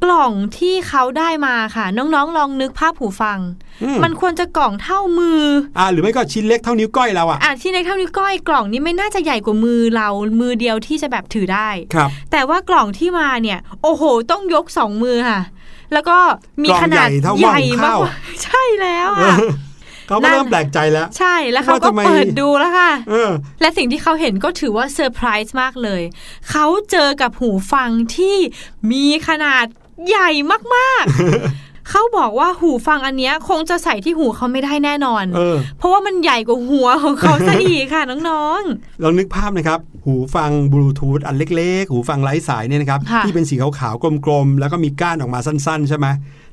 [0.04, 3.40] กล่องที่เขาได้มาค่ะ น้องๆ ลองนึกภาพหูฟัง
[3.84, 5.44] อืมมันควรจะกล่องเท่ามือ
[5.78, 10.10] อ่า หรือไม่ก็ชิ้นเล็กเท่านิ้วก้อยเราอะอะที่ในเท่านิ้วก้อยกล่องนี้ไม่น่าจะใหญ่กว่ามือเรา
[10.42, 15.42] มือเดียวที่จะแบบถือได้ครับ แต่ว่ากล่องที่มาเนี่ย โอ้โห ต้องยกสองมือค่ะ
[15.94, 16.18] แล้วก็
[16.64, 19.44] มีกล่องขนาดใหญ่เท่าหม้อใหญ่หุงมาข้าวกๆใช่แล้วเอค่ะอ
[20.08, 26.02] เขาก็เริ่มแปลกใจแล้ว ใช่แล้วเขาว่าก็ทำไมเปิดดูแล้วค่ะเออและสิ่งที่เขาเห็นก็ถือว่าเซอร์ไพรส์มากเลย
[26.50, 28.38] เขาเจอกับหูฟังที่
[28.92, 29.66] มีขนาด
[30.08, 30.30] ใหญ่
[30.76, 38.62] มากๆ เขาบอกว่าหูฟังอันเนี้ยคงจะใส่ที่หูเขาไม่ได้แน่นอนเออเพราะว่ามันใหญ่กว่าหัวของเขาซะอีกค่ะน้อง
[39.04, 46.08] ลองนึกภาพนะครับ หูฟังบลูทูธอันเล็ก ๆ หูฟังไร้สายเนี่ยนะครับค่ะที่เป็นสีขาวๆกลมๆแล้วก็มีก้านออกมาสั้น ๆ ใช่ไหม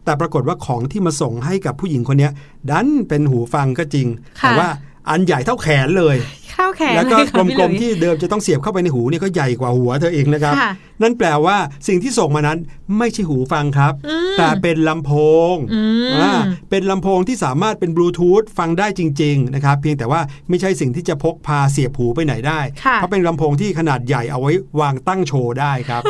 [0.05, 2.33] แต่ปรากฏว่าของที่มาส่งให้กับผู้หญิงคนเนี้ย
[2.71, 4.07] ดันเป็นหูฟังก็จริง
[4.41, 4.69] ค่ะแต่ว่า
[5.11, 10.71] อันใหญ่เท่าแขนเลยๆ ข้าวแขนแล้วก็เลยค่ะพี่กหลลุมยๆที่เดิมจะต้องเสียบเข้าไปในหูเนี่ยก็ใหญ่กว่าหัวเธอเองนะครับค่ะ
[11.03, 11.57] นั่นแปลว่า
[11.89, 12.59] สิ่งที่ส่งมานั้น
[12.99, 15.13] ไม่ใช่หูฟังครับอืมแต่เป็นลำโพ
[15.53, 16.33] งอืมอ่า
[16.71, 26.03] เป็นลำโพงที่สามารถเป็นบลูทูธฟังได้จริงๆนะครับเพียงแต่ว่าไม่ใช่สิ่งที่จะพกพาเสียบหูไปไหนได้ค่ะเพราะเป็นลำโพงที่ขนาดใหญ่เอาไว้วางตั้งโชว์ได้ครับ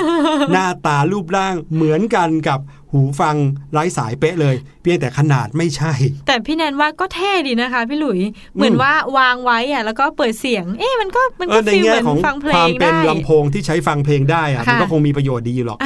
[0.53, 2.61] หน้าตารูปร่างเหมือนกันกับ
[2.93, 3.37] หูฟัง
[3.73, 5.93] ไร้สายเป๊ะเลย เพียงแต่ขนาดไม่ใช่
[6.27, 8.21] แต่พี่แนนว่าก็เท่ดีนะคะ พี่หลุย
[8.55, 15.79] เหมือนว่าวางไว้อะแล้วก็เปิดเสียง เอ๊ะมันก็มันเอก็อในฟีลเหแง่มือนของฟังเพลความงเป็นได้ลำโพงที่ใช้ฟังเพลงได้อะค่ะมันก็คงมีประโยชน์ดีอยู่หรอก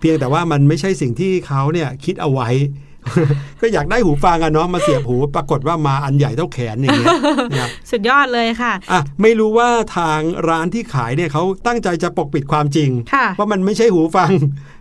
[0.00, 2.48] เพียงแต่ว่ามันไม่ใช่สิ่งที่เขาเนี่ยคิดเอาไว้
[3.60, 7.08] ก็อยากได้หูฟังอะเนาะมาเสียบหูปรากฏว่ามาอันใหญ่เท่าแขนอย่างเงี้ย
[7.52, 14.30] นะครับสุดยอดเลยค่ะอะไม่รู้ว่าทางร้านที่ขายเนี่ยเขาตั้งใจจะปกปิดความจริงค่ะว่ามันไม่ใช่หูฟัง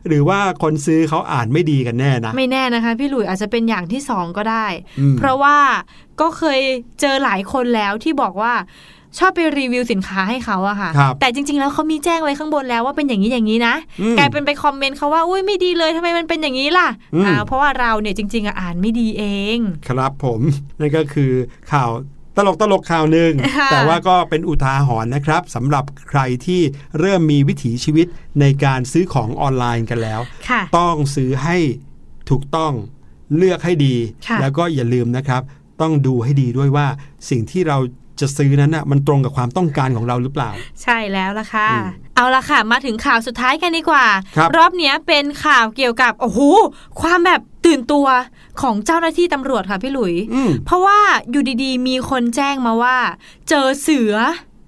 [0.08, 4.66] หรือว่าคนซื้อเขาอ่านไม่ดีกันแน่นะ ไม่แน่นะคะ พี่หลุยอาจจะเป็นอย่างที่สองก็ได้
[5.00, 5.58] อืมเพราะว่า
[6.22, 6.62] ก็เคย
[7.02, 8.54] เจอหลายคนแล้วที่บอกว่า
[9.20, 19.24] ชอบไปรีวิวสินค้าให้เขาอะค่ะครับแต่จริง ๆ แล้วเขามีแจ้งไว้ข้างบนแล้วว่าเป็นอย่างนี้อย่างนี้นะอืมกลายเป็นไปคอมเมนต์เขาว่าอุ้ยไม่ดีเลยทำไมมันเป็นอย่างนี้ล่ะอืมอ่าเพราะว่าเราเนี่ยจริงๆอะอ่านไม่ดีเอ
[19.56, 20.42] ง ครับผม
[20.80, 21.32] นั่นก็คือ
[21.72, 21.90] ข่าว
[22.38, 26.62] ตลกตลกข่าวหนึ่งค่ะแต่ว่าก็เป็นอุทาหรณ์นะครับสำหรับใครที่
[27.00, 28.08] เริ่มมีวิถีชีวิต
[28.42, 31.58] ในการซื้อของออนไลน์กันแล้วค่ะต้องซื้อให้
[32.30, 32.74] ถูกต้อง
[33.38, 33.96] เลือกให้ดี
[34.28, 35.42] ค่ะแล้วก็อย่าลืมนะครับ
[35.82, 36.88] ต้องดูให้ดีด้วยว่า
[37.30, 37.78] สิ่งที่เรา
[38.22, 40.50] จะซื้อนั้นน่ะมันตรงกับความต้องการของเราหรือเปล่า
[40.84, 44.06] ใช่แล้วล่ะค่ะอืมเอาละค่ะ มาถึงข่าวสุดท้ายกันดีกว่า
[44.38, 46.40] ครับรอบเนี้ยเป็นข่าวเกี่ยวกับโอ้โห
[47.02, 48.08] ความแบบตื่นตัว
[48.62, 51.00] ของเจ้าหน้าที่ตำรวจค่ะพี่หลุยอืมเพราะว่า
[51.32, 52.98] อยู่ดีๆ มีคนแจ้งมาว่า
[53.50, 54.16] เจอเสือ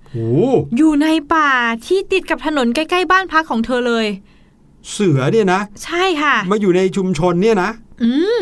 [0.09, 0.29] โอ้
[0.77, 1.51] อยู่ในป่า
[1.85, 4.07] ที่ติดกับถนนใกล้ๆบ้านพักของเธอเลย
[4.91, 7.69] เสือเนี่ยนะ ใช่ค่ะ มาอยู่ในชุมชนเนี่ยนะ
[8.03, 8.39] อืม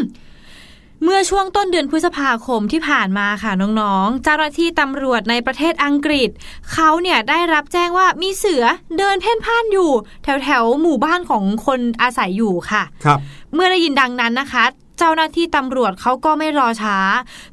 [1.03, 6.29] เมื่อช่วงต้นเดือนพฤษภาคมที่ผ่านมาค่ะน้องๆ เจ้าหน้าที่ตำรวจในประเทศอังกฤษ
[6.73, 8.63] เขาเนี่ยได้รับแจ้งว่ามีเสือ
[8.97, 9.91] เดินเพ่นพ่านอยู่
[10.23, 13.19] แถวๆหมู่บ้านของคนอาศัยอยู่ค่ะ ครับ
[13.53, 14.63] เมื่อได้ยินดังนั้นนะคะ
[15.03, 16.97] เจ้าหน้าที่ตำรวจเขาก็ไม่รอช้า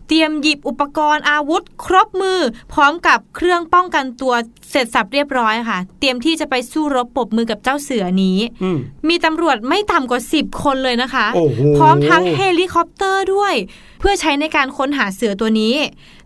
[0.09, 2.41] เตรียมหยิบอุปกรณ์อาวุธ ครบมือ
[2.73, 4.35] พร้อมกับเครื่องป้องกันตัว
[4.71, 13.55] เสร็จสับเรียบร้อยค่ะ เตรียมที่จะไปสู้รบปรบมือกับเจ้าเสือนี้อืมมีตำรวจไม่ต่ำกว่า 10 คนเลยนะคะโอ้โหพร้อมทั้งเฮลิคอปเตอร์ด้วย
[14.01, 15.75] เพื่อใช้ในการค้นหาเสือตัวนี้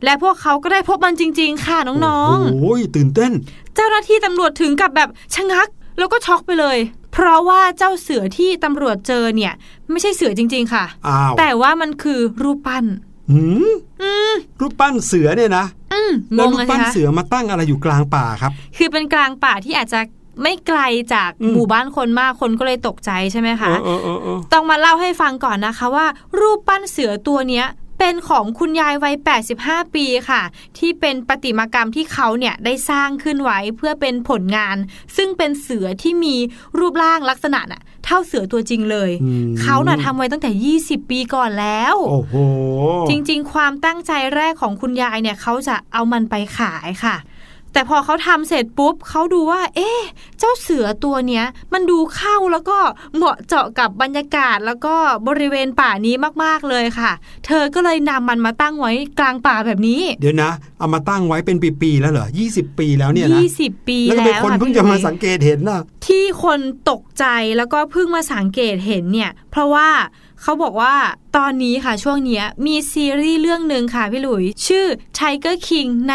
[0.04, 6.78] และพวกเขาก็ได้พบมันจริง ๆ ค่ะน้องโอ้ยตื่นเต้นๆเจ้าหน้าที่ตำรวจถึงกับแบบชะงัก แล้วก็ช็อกไปเลย
[7.12, 9.52] เพราะว่าเจ้าเสือที่ตำรวจเจอเนี่ย
[9.90, 12.84] ไม่ใช่เสือจริง ๆ ค่ะอ้าวแต่ว่ามันคือรูปปั้น
[13.30, 20.00] หืมรูปปั้นเสือเนี่ยนะอืมงแล้วงรูปเลยปั้นคะเสือมาตั้งอะไรอยู่กลางป่าครับ คือเป็นกลางป่าที่อาจจะ
[20.42, 20.80] ไม่ไกล
[21.14, 26.06] จากอืมหมู่บ้านคนมากคนก็เลยตกใจใช่ไหมคะเออเออเออต้องมาเล่าให้ฟังก่อนนะคะว่า
[26.40, 27.66] รูปปั้นเสือตัวเนี้ย
[28.04, 29.16] เป็นของคุณยายวัย
[29.54, 30.42] 85 ปีค่ะ
[30.78, 34.76] ที่เป็นประติมากรรมที่เขาเนี่ยได้สร้างขึ้นไว้เพื่อเป็นผลงาน
[35.16, 36.36] ซึ่งเป็นเสือที่มี
[36.78, 40.50] รูปร่างลักษณะน่ะเท่าเสือตัวจริงเลยอืมเขาน่ะทำไว้ตั้งแต่
[40.84, 42.34] 20 ปีก่อนแล้ว โอ้โห
[43.08, 47.16] จริง ๆ ความตั้งใจแรกของคุณยายเนี่ยเขาจะเอามันไปขายค่ะ
[47.72, 50.00] แต่พอเขาทำเสร็จปุ๊บเขาดูว่า เอ๊ะ
[50.38, 52.78] เจ้าเสือตัวเนี้ย มันดูเข้าแล้วก็
[53.16, 54.94] เหมาะเจาะกับบรรยากาศแล้วก็
[55.28, 57.12] บริเวณป่านี้มากๆเลยค่ะ
[57.46, 67.24] เธอก็เลยนำมันมาตั้งไว้กลางป่าแบบนี้ เดี๋ยวนะ เอามาตั้งไว้เป็นปีๆแล้วเหรอ20 ปีแล้วเนี่ยนะ20ปีแล้วก็แล้เป็นวคนค่ะเพิ่งพี่จะมาหลุยสังเกตเห็นนะที่คนตกใจ
[67.56, 69.88] แล้วก็เพิ่งมาสังเกตเห็นเนี่ย เพราะว่า
[70.42, 70.94] เขาบอกว่า
[71.36, 74.86] ตอนนี้ค่ะช่วงเนี้ยมีซีรีส์เรื่องหนึ่งค่ะพี่หลุย ชื่อ
[75.18, 76.14] Tiger King ใน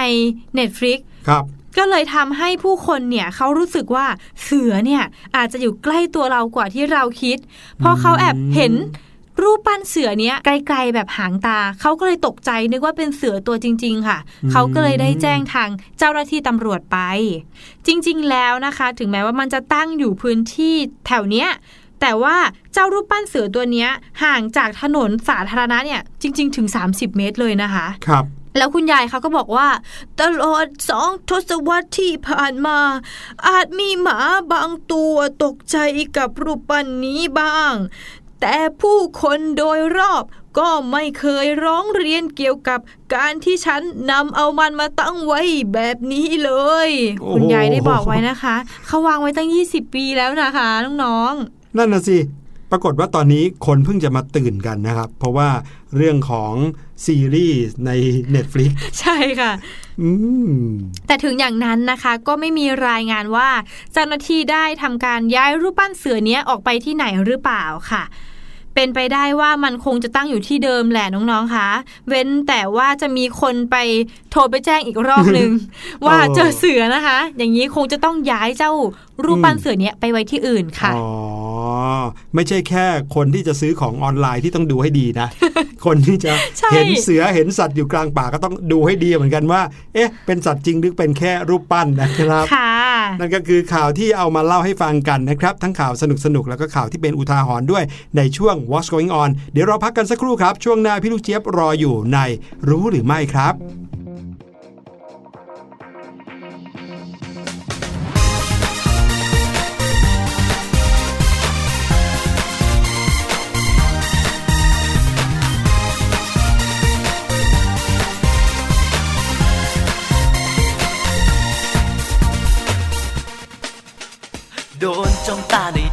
[0.57, 1.43] Netflix ครับ
[1.77, 4.05] ก็เลยทำให้ผู้คนเนี่ยเขารู้สึกว่า
[4.43, 5.03] เสือเนี่ย
[5.35, 7.37] อาจจะอยู่ใกล้ตัวเรากว่าที่เราคิด
[7.79, 8.73] เพราะเขาแอบเห็น
[9.41, 16.97] รูปปั้นเสือเนี้ยไกลๆแบบหางตา เขาก็เลยตกใจนึกว่าเป็นเสือตัวจริง ๆ ค่ะอืมเขาก็เลยได้แจ้งทางเจ้าหน้าที่ตำรวจไป
[17.87, 20.75] จริง ๆ แล้วนะคะ ถึงแม้ว่ามันจะตั้งอยู่พื้นที่
[21.07, 21.49] แถวเนี้ย
[22.01, 22.35] แต่ว่า
[22.73, 23.89] เจ้ารูปปั้นเสือตัวเนี้ย
[24.23, 28.25] ห่างจากถนนสาธารณะเนี่ยจริง ๆ ถึง 30 เมตรเลยนะคะ ครับ
[28.57, 29.67] แล้วคุณยายเขาก็บอกว่า
[30.21, 32.79] ตลอดสองทศวรรษที่ผ่านมา
[33.47, 34.19] อาจมีหมา
[34.51, 35.77] บางตัวตกใจ
[36.17, 37.73] กับรูปปั้นนี้บ้าง
[38.41, 40.23] แต่ผู้คนโดยรอบ
[40.57, 42.79] ก็ไม่เคยร้องเรียนเกี่ยวกับ
[43.15, 45.41] การที่ฉันนำเอามันมาตั้งไว้
[45.73, 46.51] แบบนี้เล
[46.87, 46.89] ย
[47.19, 48.55] โอ้โหคุณยายได้บอกไว้นะคะ
[48.87, 50.69] เขาวางไว้ตั้ง 20 ปีแล้วนะคะ
[51.03, 52.17] น้องๆนั่นน่ะสิ
[52.71, 55.49] ปรากฏว่าตอนนี้คนเพิ่งจะมาตื่นกันนะครับ เพราะว่า
[55.95, 56.53] เรื่องของ
[57.05, 57.91] ซีรีส์ใน
[58.35, 58.69] Netflix
[59.01, 59.51] ใช่ค่ะ
[60.01, 60.09] อื
[60.49, 60.53] ม
[61.07, 63.49] แต่ถึงอย่างนั้นนะคะก็ไม่มีรายงานว่า
[63.93, 68.03] เจ้าหน้าที่ได้ทำการย้ายรูปปั้นเสือเนี้ยออกไปที่ไหนหรือเปล่าค่ะ
[68.79, 71.69] เป็นไปได้ว่ามันคงจะตั้งอยู่ที่เดิมแหละน้องๆคะ
[72.07, 73.75] เว้นแต่ว่าจะมีคนไป
[74.31, 75.49] โทรไปแจ้งอีกรอบหนึ่ง
[76.05, 78.71] ว่าเออเจอเสือนะคะ อย่างนี้คงจะต้องย้ายเจ้า
[79.25, 81.07] รูปปั้นอืมเสือเนี้ยไปไว้ที่อื่นค่ะอ๋อ
[82.35, 85.27] ไม่ใช่แค่คนที่จะซื้อของออนไลน์ที่ต้องดูให้ดีนะ
[85.85, 89.61] คนที่จะใช่เห็นเสือเห็นสัตว์อยู่กลางป่าก็ต้องดูให้ดีเหมือนกันว่า
[89.93, 92.71] เอ๊ะ เป็นสัตว์จริงหรือเป็นแค่รูปปั้นนะครับค่ะ
[93.19, 96.03] นั่นก็คือข่าวที่เอามาเล่าให้ฟังกันนะครับ ทั้งข่าวส
[96.35, 97.83] นุกๆแล้วก็ข่าวที่เป็นอุทาหรณ์ด้วย
[98.17, 102.19] ในช่วง What's Going On เดี๋ยวเราพักกันสักครู่ครับ ช่วงหน้าพี่ลูกเจี๊ยบรออยู่ใน
[102.69, 103.55] รู้หรือไม่ครับ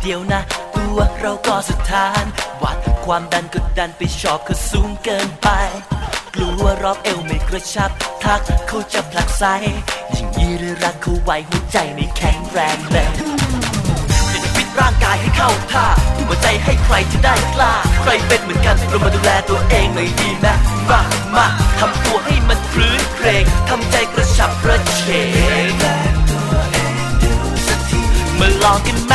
[0.05, 0.43] เดียวนะ
[0.77, 2.25] ตัวเราก็สุดทาน
[2.63, 5.49] วัดความดันก็ดันไปชอบเขาสูงเกินไป
[6.35, 7.91] กลัวรอบเอวไม่กระชับ
[8.23, 9.45] ทักเขาจะผลักไส
[10.15, 13.09] ยิ่งยีหรือรักเขาไว้หัวใจไม่แข็งแรงเลย
[14.43, 20.47] จะฟิตร่างกายให้เข้าท่าทุ่มหัวใจให้ใครจะได้กล้า ใครเป็นเหมือนกันเรามาดูแลตัวเองหน่อยดีไหม
[20.91, 21.01] มา
[21.35, 21.47] มา
[21.79, 25.03] ทำตัวให้มันพรื้นเครงทำใจกระฉับกระเฉ
[26.13, 26.14] ง
[28.41, 29.15] มาลองกันไหม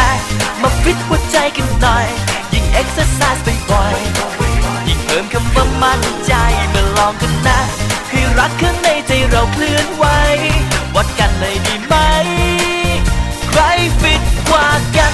[0.62, 2.08] มาฟิตหัวใจกันหน่อย
[2.54, 6.34] ยิ่งเอ็กซ์ไซส์บ่อยๆยิ่งเพิ่มคำว่ามั่นใจ
[6.74, 7.60] มาลองกันนะ
[8.10, 10.06] ให้รักข้างในใจเราเคลื่อนไหว
[10.96, 11.96] วัดกันเลยดีไหม
[13.50, 13.62] ใคร
[14.02, 15.14] ฟิตกว่ากัน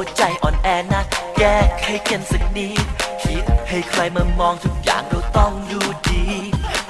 [0.00, 1.02] หัวใจอ่อนแอนะ
[1.38, 2.84] แก้ไขกันสักนิด
[3.22, 6.24] คิดให้ใครมามองทุกอย่างเราต้องดูดี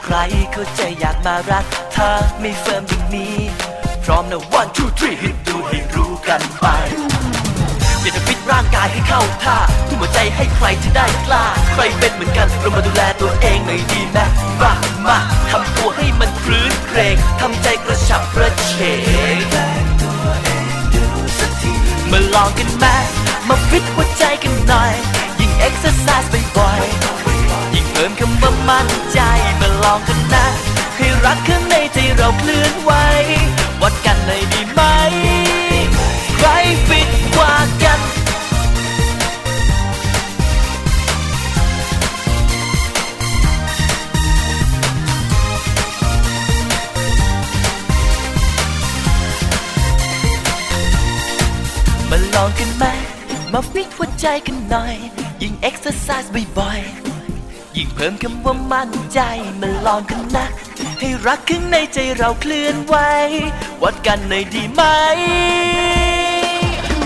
[0.04, 0.14] ใคร
[0.52, 3.36] เข้าใจอยากมารัก ถ้าไม่เฟิร์มอย่างนี้
[4.04, 6.66] พร้อมนะ one two three ให้ดูให้รู้กันไป
[8.00, 14.18] เดี๋ยวจะฟิตร่างกายให้เข้าท่าทุ่มหัวใจให้ใครจะได้กล้า ใครเป็นเหมือนกันเรามาดูแลตัวเองหน่อยดีไหม
[14.60, 14.72] มา
[15.06, 15.18] มา
[15.50, 18.72] ทำตัวให้มันคลื้นเครงทำใจกระฉับกระเฉ
[19.36, 19.77] ง
[22.12, 22.84] มาลองกันไหม
[23.48, 24.94] มาฟิตหัวใจกันหน่อย
[25.40, 29.20] ยิ่ง exercise บ่อยๆยิ่งเพิ่มคำว่ามั่นใจ
[29.60, 30.46] มาลองกันนะ
[30.96, 32.92] ให้รักข้างในใจเราเคลื่อนไหว
[33.82, 34.80] วัดกันเลยดีไหม
[52.38, 52.86] ลองกันไหม
[53.52, 54.94] มาฟิตหัวใจกันหน่อย
[55.42, 59.20] ยิ่งเอ็กซ์ไซส์บ่อยๆ ยิ่งเพิ่มคำว่ามั่นใจ
[59.60, 60.46] มาลองกันนะ
[61.00, 62.94] ให้รักข้างในใจเราเคลื่อนไหว
[63.82, 64.82] วัดกันหน่อยดีไหม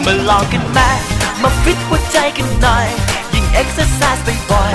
[0.04, 0.80] มาลองกันไหม
[1.42, 2.88] มาฟิตหัวใจกันหน่อย
[3.34, 4.74] ยิ่งเอ็กซ์ไซส์บ่อย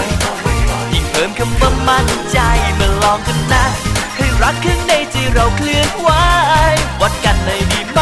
[0.50, 2.40] ๆ ยิ่งเพิ่มคำว่ามั่นใจ
[2.80, 3.66] มาลองกันนะ
[4.16, 6.10] ให้รักข้างในใจเราเคลื่อนไหว
[7.02, 8.02] วัดกันเลยดีไหม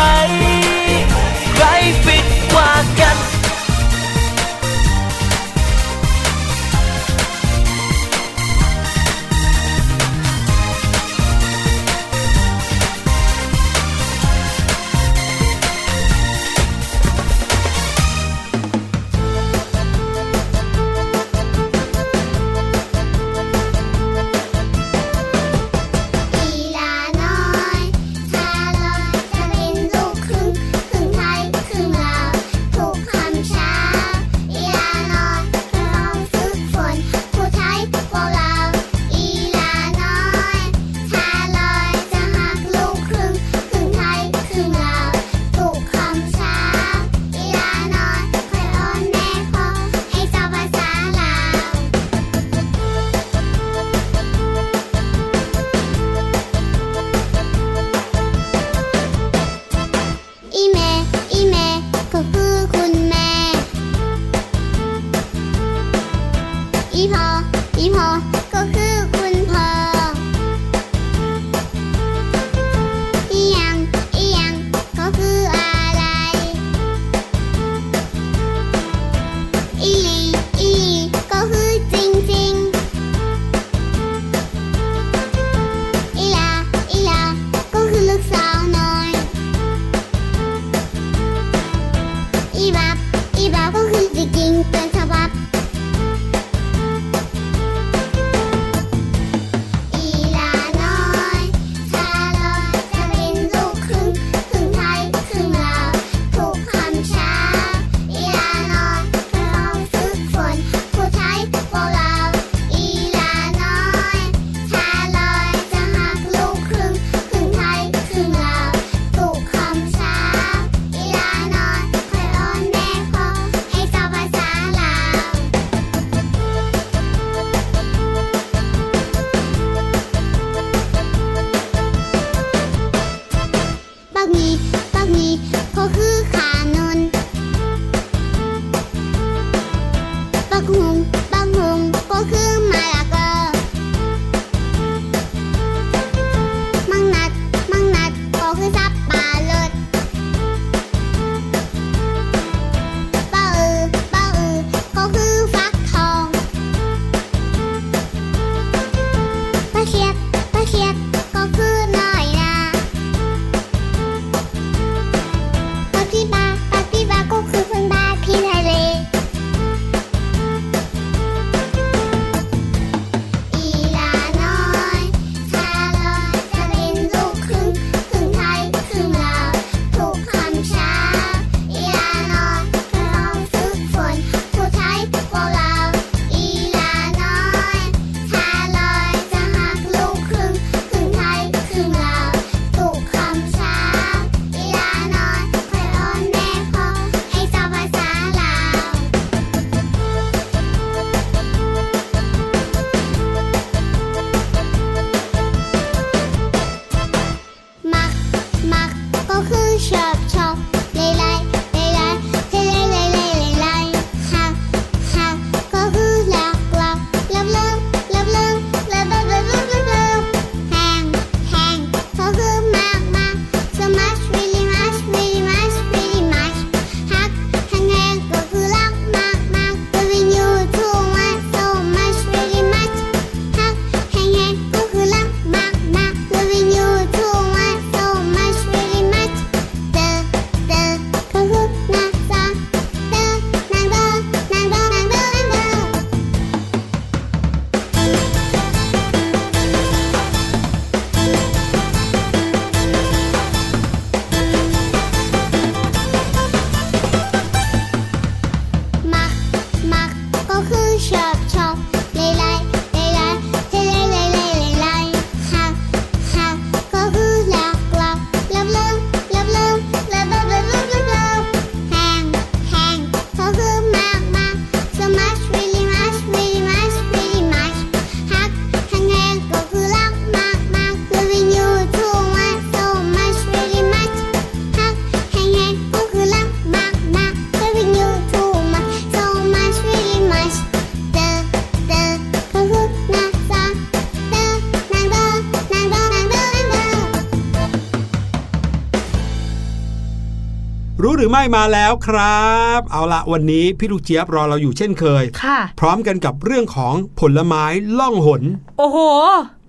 [301.46, 302.48] ม่มาแล้วครั
[302.80, 307.64] บ เอาละวันนี้พี่ลูกเจี๊ยบรอเราอยู่เช่นเคย ค่ะ พร้อมกันกับเรื่องของผลไม้
[308.00, 308.42] ล่องหน
[308.78, 308.98] โอ้โห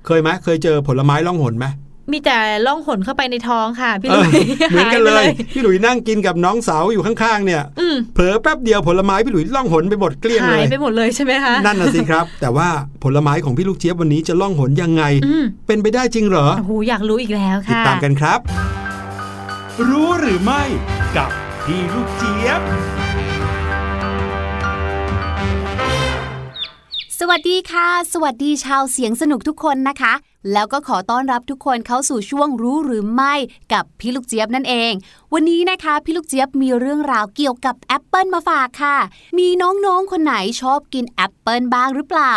[0.06, 1.66] เคยไหมเคยเจอผลไม้ล่องหนไหม
[2.12, 4.30] มีแต่ล่องหนเข้าไปในท้องค่ะ พี่เอลุอย
[4.70, 12.68] เหมือนกันหาเลไปยพี่หลุยนั่งกินกับน้องสาวอยู่ข้างๆ เนี่ยอืมเผลอแป๊บเดียวผลไม้พี่หลุยล่องหนไปหมดเกลี้ยงหาเลยยไปหมดเลยใช่ไหมคะนั่นน่ะสิครับ แต่ว่า
[13.04, 18.40] ผลไม้ของพี่ลูกเจี๊ยบวันนี้จะล่องหนยังไงอืมเป็นไปได้จริงเหรอโอ้โหอยากรู้อีกแล้วติดค่ะตามกันครับ
[19.88, 20.62] รู้หรือไม่
[21.16, 21.30] กับ
[21.70, 22.62] พี่ลูกเจี๊ยบ
[27.18, 30.12] สวัสดีค่ะ สวัสดีชาวเสียงสนุกทุกคนนะคะ
[30.53, 33.34] แล้วก็ขอต้อนรับทุกคนเข้าสู่ช่วงรู้หรือไม่
[33.72, 34.92] กับพี่ลูกเจี๊ยบนั่นเอง
[35.32, 38.97] วันนี้นะคะ พี่ลูกเจี๊ยบมีเรื่องราวเกี่ยวกับแอปเปิลมาฝากค่ะ
[39.38, 42.34] มีน้องๆคนไหนชอบกินแอปเปิลบ้างหรือเปล่า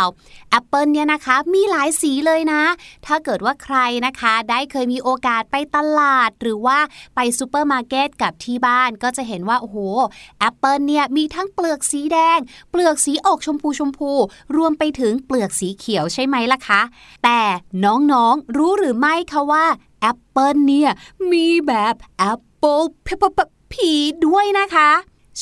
[0.49, 2.61] แอปเปิลเนี่ยนะคะมีหลายสีเลยนะ
[3.05, 6.79] ถ้าเกิดว่าใครนะคะ ได้เคยมีโอกาสไปตลาด หรือว่า
[7.15, 9.77] ไปซูเปอร์มาร์เก็ตกับที่บ้านก็จะเห็นว่าโอ้โห
[10.39, 12.39] แอปเปิลเนี่ยมีทั้งเปลือกสีแดง
[12.71, 14.11] เปลือกสีออกชมพูชมพู
[14.55, 16.81] รวมไปถึงเปลือกสีเขียวใช่ไหมล่ะคะ
[17.23, 17.39] แต่
[17.83, 19.65] น้องๆ รู้หรือไม่คะว่า
[20.01, 20.91] แอปเปิลเนี่ย
[21.31, 22.81] มีแบบแอปเปิล
[23.73, 23.93] ผี
[24.25, 24.91] ด้วยนะคะ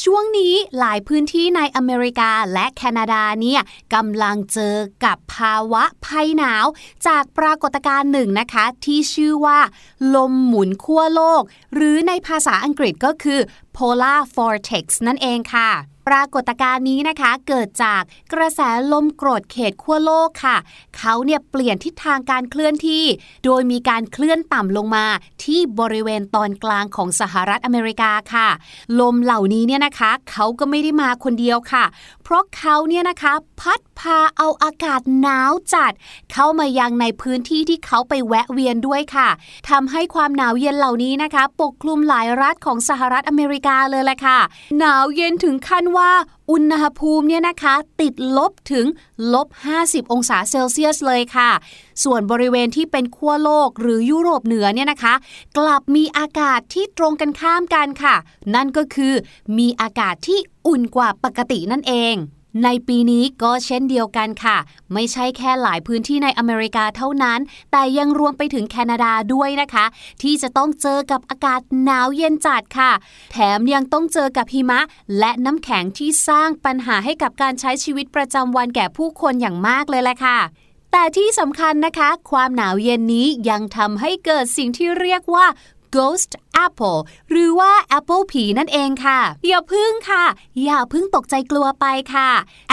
[0.03, 3.62] ช่วงนี้หลายพื้นที่ในอเมริกาและแคนาดาเนี่ย
[3.95, 6.66] กำลังเจอกับภาวะภัยหนาว
[7.08, 9.60] จากปรากฏการณ์หนึ่งนะคะ ที่ชื่อว่า
[10.16, 11.41] ลมหมุนขั้วโลก
[11.74, 13.39] หรือในภาษาอังกฤษก็คือ
[13.76, 15.70] polar vortex นั่นเองค่ะ
[16.08, 18.01] ปรากฏการณ์นี้นะคะเกิดจาก
[18.34, 20.58] กระแสลมโกรดเขตขั้วโลกค่ะ
[20.97, 23.03] เขาเนี่ยเปลี่ยนทิศทางการเคลื่อนที่
[23.45, 25.05] โดยมีการเคลื่อนต่ำลงมา
[25.43, 28.47] ที่บริเวณตอนกลางของสหรัฐอเมริกาค่ะ
[28.99, 31.86] ลมเหล่านี้เนี่ยนะคะเขาก็ไม่ได้มาคนเดียวค่ะ
[32.24, 35.93] เพราะเขาเนี่ยนะคะพัดพาเอาอากาศหนาวจัด
[36.32, 39.30] เข้ามายังในพื้นที่ที่เขาไปแวะเวียนด้วยค่ะ
[39.70, 44.39] ทำให้ความหนาวเย็นเหล่านี้นะคะ ปกคลุมหลายรัฐของสหรัฐอเมริกาเลยแหละค่ะ
[44.80, 46.11] หนาวเย็นถึงขั้นว่า
[46.51, 48.85] อุณหภูมิเนี่ยนะคะ ติดลบถึง
[49.33, 49.47] ลบ
[49.81, 51.51] 50 องศาเซลเซียสเลยค่ะ
[52.03, 55.13] ส่วนบริเวณที่เป็นขั้วโลกหรือยุโรปเหนือเนี่ยนะคะ
[55.57, 58.15] กลับมีอากาศที่ตรงกันข้ามกันค่ะ
[58.55, 59.13] นั่นก็คือ
[59.57, 62.15] มีอากาศที่อุ่นกว่าปกตินั่นเอง
[62.64, 64.58] ในปีนี้ก็เช่นเดียวกันค่ะ
[64.93, 67.39] ไม่ใช่แค่หลายพื้นที่ในอเมริกาเท่านั้น
[67.72, 69.86] แต่ยังรวมไปถึงแคนาดาด้วยนะคะ
[70.22, 72.91] ที่จะต้องเจอกับอากาศหนาวเย็นจัดค่ะ
[73.32, 74.80] แถมยังต้องเจอกับหิมะ
[75.20, 80.39] และน้ำแข็งที่สร้างปัญหาให้กับการใช้ชีวิตประจำวันแก่ผู้คนอย่างมากเลยแหละค่ะ
[80.91, 85.45] แต่ที่สำคัญนะคะ ความหนาวเย็นนี้ยังทำให้เกิดสิ่งที่เรียกว่า
[85.97, 86.31] ghost
[86.65, 90.23] apple หรือว่า apple ผีนั่นเองค่ะอย่าพึ่งค่ะ
[90.63, 92.29] อย่าพึ่งตกใจกลัวไปค่ะ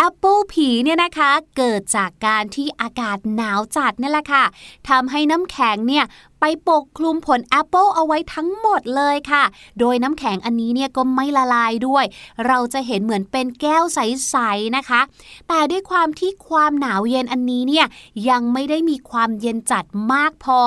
[0.07, 4.45] apple ผีเนี่ยนะคะเกิดจากการที่อากาศหนาวจัดนี่แหละค่ะ
[4.89, 6.05] ทำให้น้ำแข็งเนี่ย
[6.47, 9.45] ไปปกคลุมผลแอปเปิลเอาไว้ทั้งหมดเลยค่ะ
[9.81, 12.05] โดยน้ำแข็งอันนี้เนี่ยก็ไม่ละลายด้วย
[12.47, 15.01] เราจะเห็นเหมือนเป็นแก้วใสๆนะคะ
[15.49, 17.87] แต่ด้วยความที่ความหนาวเย็นอันนี้เนี่ย
[18.29, 20.59] ยังไม่ได้มีความเย็นจัดมากพอ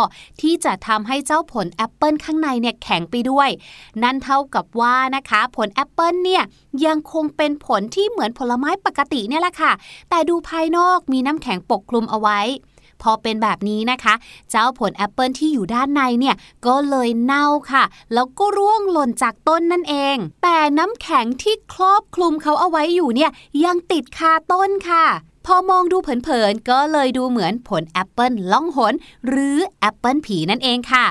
[0.42, 3.50] ที่จะทำให้เจ้าผลแอปเปิลข้างในเนี่ยแข็งไปด้วย
[4.04, 6.44] นั่นเท่ากับว่านะคะ ผลแอปเปิลเนี่ย
[6.86, 9.72] ยังคงเป็นผลที่เหมือนผลไม้ปกติเนี่ยแหละค่ะ
[10.10, 12.42] แต่ดูภายนอกมีน้ำแข็งปกคลุมเอาไว้
[13.02, 14.14] พอเป็นแบบนี้นะคะ
[14.52, 16.36] เจ้าผลแอปเปิลที่อยู่ด้านในเนี่ย
[16.66, 17.84] ก็เลยเน่าค่ะ
[18.14, 23.32] แล้วก็ร่วงหล่นจากต้นนั่นเอง แต่น้ำแข็งที่ครอบคลุมเขาเอาไว้อยู่เนี่ย
[23.66, 25.06] ยังติดคาต้นค่ะ
[25.46, 28.94] พอมองดูเผินๆ ก็เลยดูเหมือนผลแอปเปิลล่องหน
[29.28, 31.06] หรือแอปเปิลผีนั่นเองค่ะ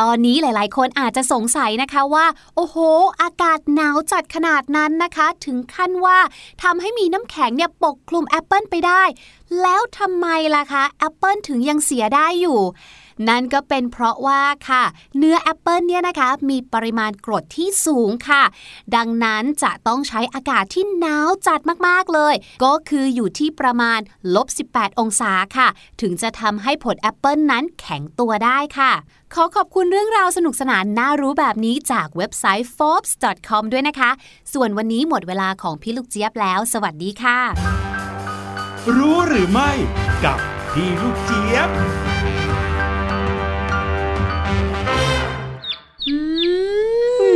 [0.00, 2.26] ตอนนี้หลาย ๆ คนอาจจะสงสัยนะคะว่า
[2.56, 2.76] โอ้โห
[3.22, 6.18] อากาศหนาวจัดขนาดนั้นนะคะ ถึงขั้นว่า
[6.62, 9.02] ทำให้มีน้ำแข็งเนี่ยปกคลุมแอปเปิลไปได้
[9.62, 12.60] แล้วทำไมล่ะคะแอปเปิลถึงยังเสียได้อยู่
[13.28, 14.84] นั่นก็เป็นเพราะว่าค่ะ
[15.18, 18.42] เนื้อแอปเปิลเนี่ยนะคะ มีปริมาณกรดที่สูงค่ะ
[18.96, 22.34] ดังนั้นจะต้องใช้อากาศที่หนาวจัดมากๆเลย
[22.64, 24.00] ก็คืออยู่ที่ประมาณ
[24.34, 25.68] ลบ18 องศาค่ะ
[26.00, 28.92] ถึงจะทำให้ผลแอปเปิลนั้นแข็งตัวได้ค่ะ
[29.34, 34.10] ขอขอบคุณเรื่องราวสนุกสนานน่ารู้แบบนี้จากเว็บไซต์ forbes.com ด้วยนะคะ
[34.52, 37.38] ส่วนวันนี้หมดเวลาของพี่ลูกเจี๊ยบแล้ว สวัสดีค่ะ
[38.96, 39.70] รู้หรือไม่
[40.24, 40.38] กับ
[40.72, 41.68] พี่ลูกเจี๊ยบ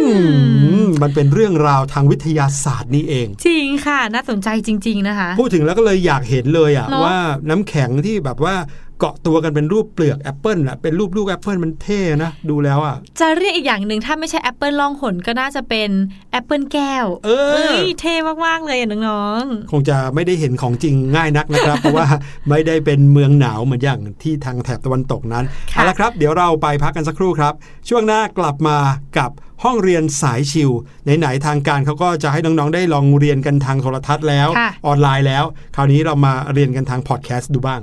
[0.07, 0.17] ม
[0.65, 8.55] อืมมันเป็นเรื่องราวทางวิทยาศาสตร์นี่เอง จริงค่ะ น่าสนใจจริง ๆ นะคะ พูดถึงแล้วก็เลยอยากเห็นเลยอะเนอะว่าน้ำแข็งที่แบบว่า
[8.99, 15.91] เกาะตัวกันเป็นรูปเปลือกแอปเปิลอะเป็นรูปลูกแอปเปิลมันเท่นะ ดูแล้วอะจะเรียกอีกอย่างหนึ่งถ้าไม่ใช่แอปเปิลล่องหนก็น่าจะเป็น
[16.33, 17.31] แอปเปิลแก้ว เอ
[17.71, 18.15] อยเท่
[18.47, 19.43] มากๆเลยอะน้อง
[19.73, 22.07] คงจะไม่ได้เห็นของจริงง่ายนักนะครับ เพราะว่า
[22.49, 27.55] ไม่ได้เป็นเมืองหนาวเหมือนอย่างที่ทางแถบตะวันตกนั้นค่ะเอาละครับ เดี๋ยวเราไปพักกันสักครู่ครับ
[27.89, 28.77] ช่วงหน้ากลับมา
[29.19, 29.31] กับ
[29.65, 30.71] ห้องเรียนสายชิว
[31.19, 35.45] ไหนๆทางการเขาก็จะให้น้องๆได้ลองเรียนกันทางโทรทัศน์แล้วค่ะออนไลน์แล้ว
[35.77, 37.81] คราวนี้เรามาเรียนกันทางพอดแคสต์ดูบ้าง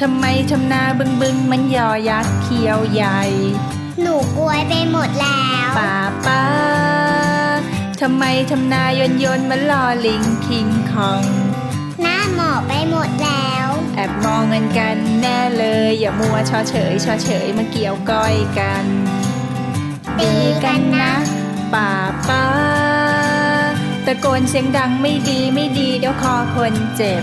[0.00, 3.20] ทำไมทำนาบึงบึงมันยอยักษ์เขียวใหญ่
[4.02, 5.94] หนูกลัวไปหมดแล้วป้า
[6.26, 6.44] ป้า
[8.00, 11.24] ทำไมทำนายนยนมันลอลิงคิงคอง
[12.02, 18.86] หน้าหมอไปหมดแล้ว แอบมองเงินกันแน่เลย อย่ามัวชอเฉยชอเฉยมาเกี่ยวก้อยกัน
[20.18, 20.32] ตี
[20.64, 21.14] กันนะ
[21.74, 21.90] ป้า
[22.28, 22.44] ป้า
[24.06, 27.22] ตะโกนเสียงดังไม่ดีไม่ดีเดี๋ยวคอคนเจ็บ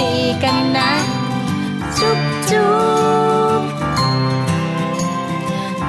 [0.00, 0.14] ดี
[0.44, 0.92] กันนะ
[1.98, 2.20] จุ๊บ
[2.50, 2.74] จุ๊
[3.60, 3.62] บ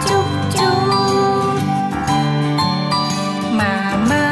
[0.07, 0.77] จุ๊บจุ๊
[1.53, 1.55] บ
[3.59, 3.75] มา
[4.11, 4.25] มา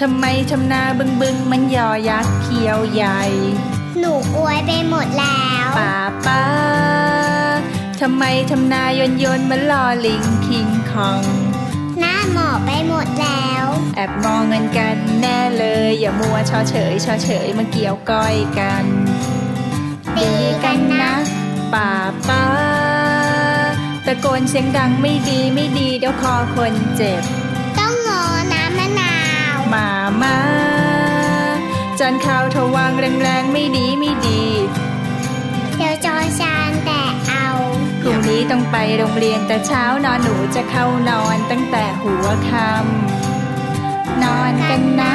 [0.00, 3.20] ทำไมทำนาบึงบึงมันยอยักษ์เขียวใหญ่
[3.98, 5.94] หนูกลัวไปหมดแล้วป้า
[6.26, 6.44] ป้า
[8.00, 11.22] ทำไมทำนายนยนมันลอลิงคิงคอง
[12.34, 13.66] หน้าหมอไปหมดแล้ว
[13.96, 18.84] แอบมองเงินกันแน่เลย อย่ามัวชอเฉยชอเฉยมาเกี่ยวก้อยกัน
[20.16, 20.30] ตี
[20.64, 21.14] กันนะ
[21.72, 21.90] ป้า
[22.28, 22.44] ป้า
[24.06, 27.22] ตะโกนเสียงดังไม่ดีไม่ดีเดี๋ยวคอคนเจ็บ
[27.78, 28.22] ต้องงอ
[28.52, 29.16] น้ำมะนา
[29.54, 29.88] วมา
[30.22, 30.36] มา
[31.98, 34.89] จานข้าวทวางแรงๆไม่ดีไม่ดีเดี๋
[38.50, 45.14] ต้องไปโรงเรียนแต่เช้านอนหนูจะเข้านอนตั้งแต่หัวค่ำนอนกันนะ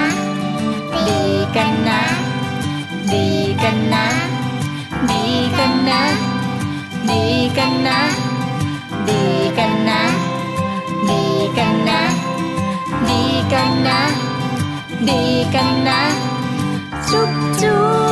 [1.08, 1.22] ดี
[1.56, 2.02] กันนะ
[3.14, 3.28] ดี
[3.64, 4.06] กันนะ
[5.12, 5.24] ดี
[5.60, 6.04] กันนะ
[7.10, 7.24] ดี
[7.58, 8.02] กันนะ
[9.10, 9.24] ดี
[9.58, 10.02] กันนะ
[11.10, 11.24] ดี
[11.58, 12.02] กันนะ
[13.10, 13.22] ดี
[13.54, 14.02] กันนะ
[15.10, 15.22] ดี
[15.56, 16.02] กันนะ
[17.10, 18.05] จุ๊บจุ๊บ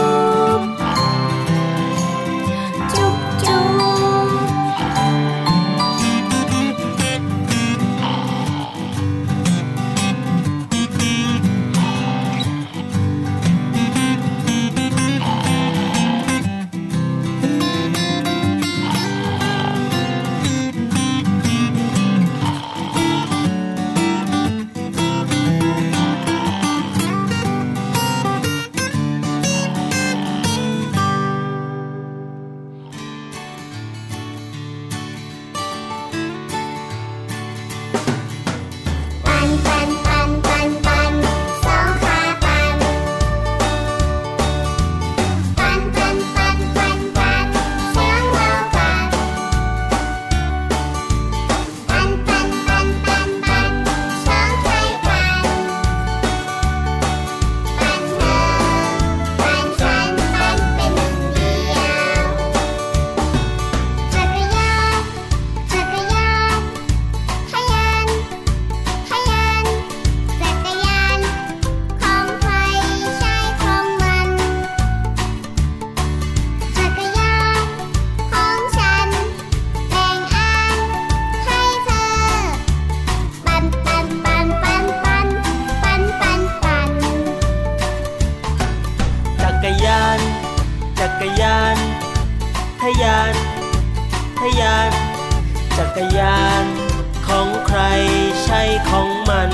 [98.90, 99.50] ของมัน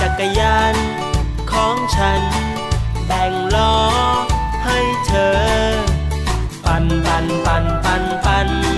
[0.00, 0.74] จักรยาน
[1.52, 2.22] ของฉัน
[3.06, 3.74] แบ่งล้อ
[4.64, 5.36] ให้เธอ
[6.64, 8.75] ปันปันปันปันปันปัน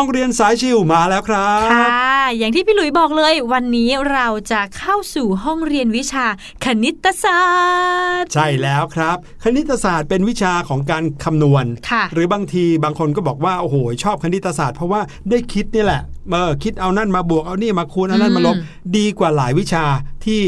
[0.00, 6.26] ห้องเรียนสายชิวมาแล้วครับค่ะอย่างที่พี่หลุยบอกเลย วันนี้เราจะเข้าสู่ห้องเรียนวิชา
[6.64, 19.84] คณิตศาสตร์ ใช่แล้วครับ คณิตศาสตร์เป็นวิชาของการคำนวณค่ะหรือบางทีบางคนก็บอกว่าโอ้โหชอบคณิตศาสตร์เพราะว่าได้คิดนี่แหละเออคิดเอานั่นมาบวกเอานี่มาคูณเอานั่นมาลบอืมดีกว่าหลายวิชา
[20.24, 20.42] ที่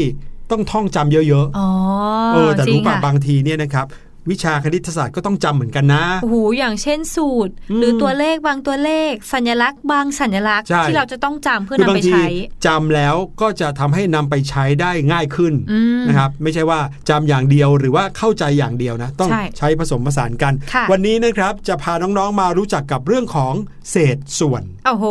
[0.51, 3.87] ต้องท่องจำเยอะอ๋อๆเออแต่จริรู้งป่ะค่ะบางทีเนี่ยนะครับ
[4.29, 12.27] วิชาคณิตศาสตร์ก็ต้องจำเหมือนกันนะโอ้โหอย่างเช่นสูตรอืมหรือตัวเลขบางตัวเลข สัญลักษณ์บางสัญลักษณ์ใช่ที่เราจะต้องจำเพื่อคืนำบางไปทีใช้
[12.65, 23.53] จำแล้วก็จะทำให้นำไปใช้ได้ง่ายขึ้นอืมนะครับไม่ใช่ว่าจำอย่างเดียวหรือว่าเข้าใจอย่างเดียวนะ ต้องใช่ใช้ผสมผสานกันค่ะวันนี้นะครับจะพาน้องๆมารู้จักกับเรื่องของ
[23.91, 25.05] เศษส่วนโอ้โห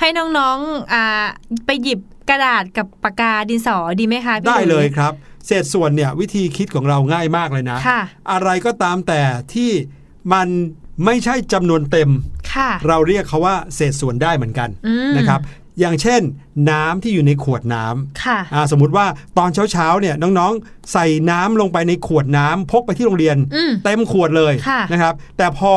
[0.00, 0.08] ให้
[0.38, 1.04] น้องๆอ่า
[1.66, 2.00] ไปหยิบ
[2.30, 5.12] กระดาษกับปากกาดินสอดีไหมคะพี่ได้หเลยครับ
[5.48, 8.00] เศษส่วนเนี่ยวิธีคิดของเราง่ายมากเลยนะค่ะ
[8.32, 9.20] อะไรก็ตามแต่
[9.54, 9.70] ที่
[10.32, 10.48] มัน
[11.04, 12.10] ไม่ใช่จำนวนเต็ม
[12.54, 15.40] ค่ะเราเรียกเขาว่าเศษส่วนได้เหมือนกันอืมนะครับ
[15.80, 16.20] อย่างเช่น
[16.70, 19.06] น้ำที่อยู่ในขวดน้ำค่ะอ่าสมมติว่า
[19.38, 25.72] ตอนเช้าๆเนี่ยน้องๆ ใส่น้ำลงไปในขวดน้ำพกไปที่โรงเรียนอืมเต็มขวดเลยค่ะนะครับแต่พอ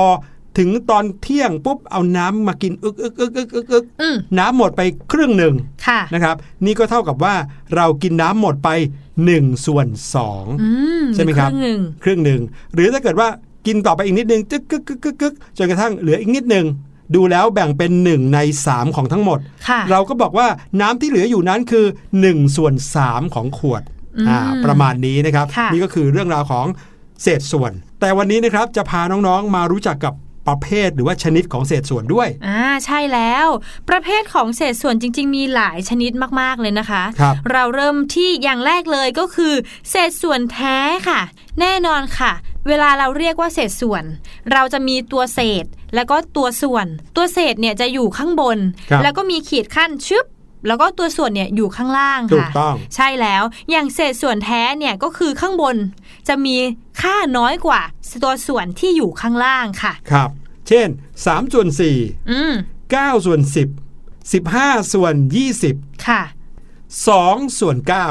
[0.58, 4.82] ถึงตอนเที่ยงปุ๊บเอาน้ำมากินอึกอึกอึกอึกอึกอึกอืมน้ำหมดไป
[5.12, 5.56] ครึ่งหนึ่ง
[5.88, 6.36] ค่ะนะครับ
[6.66, 7.36] นี่ก็เท่ากับว่า
[7.76, 8.70] เรากินน้ำหมดไป
[9.20, 9.88] 1ส่วน
[10.26, 10.70] 2อื
[11.02, 12.42] มใช่ไหมครับงหนึ่งครึ่งหนึ่ง
[12.74, 13.28] หรือถ้าเกิดว่า
[13.68, 16.66] กินต่อไปอีกนิดนึงจึ๊กกึกกึกกึกกึกจนกระทั่งเหลืออีกนิดนึง
[17.16, 19.40] ดูแล้วแบ่งเป็น1ใน 3 ของทั้งหมด
[19.70, 20.48] ค่ะเราก็บอกว่า
[20.82, 21.86] น้ำที่เหลืออยู่นั้นคือ
[22.22, 22.74] 1ส่วน
[23.04, 23.84] 3ของขวด
[24.18, 26.66] อืมอ่าประมาณนี้นะครับค่ะนี่ก็คือเรื่องราวของ
[27.22, 30.14] เศษส่วน แต่วันนี้นะครับจะพาน้องๆมารู้จักกับ
[30.48, 33.48] ประเภทหรือว่าชนิดของเศษส่วนด้วย อ่าใช่แล้ว
[33.90, 36.12] ประเภทของเศษส่วนจริง ๆ มีหลายชนิด
[36.42, 39.54] มากๆเลยนะคะครับเราเริ่มที่อย่างแรกเลยก็คือ
[39.90, 40.78] เศษส่วนแท้
[41.10, 41.22] ค่ะ
[41.60, 42.32] แน่นอนค่ะ
[42.68, 44.04] เวลาเราเรียกว่าเศษส่วน
[44.52, 45.66] เราจะมีตัวเศษ
[45.96, 48.58] แล้วก็ตัวส่วน ตัวเศษเนี่ยจะอยู่ข้างบน
[48.90, 50.26] ครับแล้วก็มีขีดขั้นชึบ
[50.68, 55.76] แล้วก็ตัวส่วนเนี่ยอยู่ข้างล่างถูกค่ะต้องใช่แล้วอย่างเศษส่วนแท้เนี่ยก็คือข้างบน
[56.28, 56.56] จะมี
[57.02, 57.82] ค่าน้อยกว่า
[58.24, 60.30] ตัวส่วนที่อยู่ข้างล่างค่ะ ครับ
[60.68, 60.88] เช่น
[61.22, 61.68] 3ส่วน
[62.32, 62.54] อืม
[62.94, 63.40] 4 9ส่วน
[63.92, 65.14] 10 15 ส่วน
[65.60, 66.22] 20 ค่ะ
[66.90, 68.08] 2ส่วนอ่า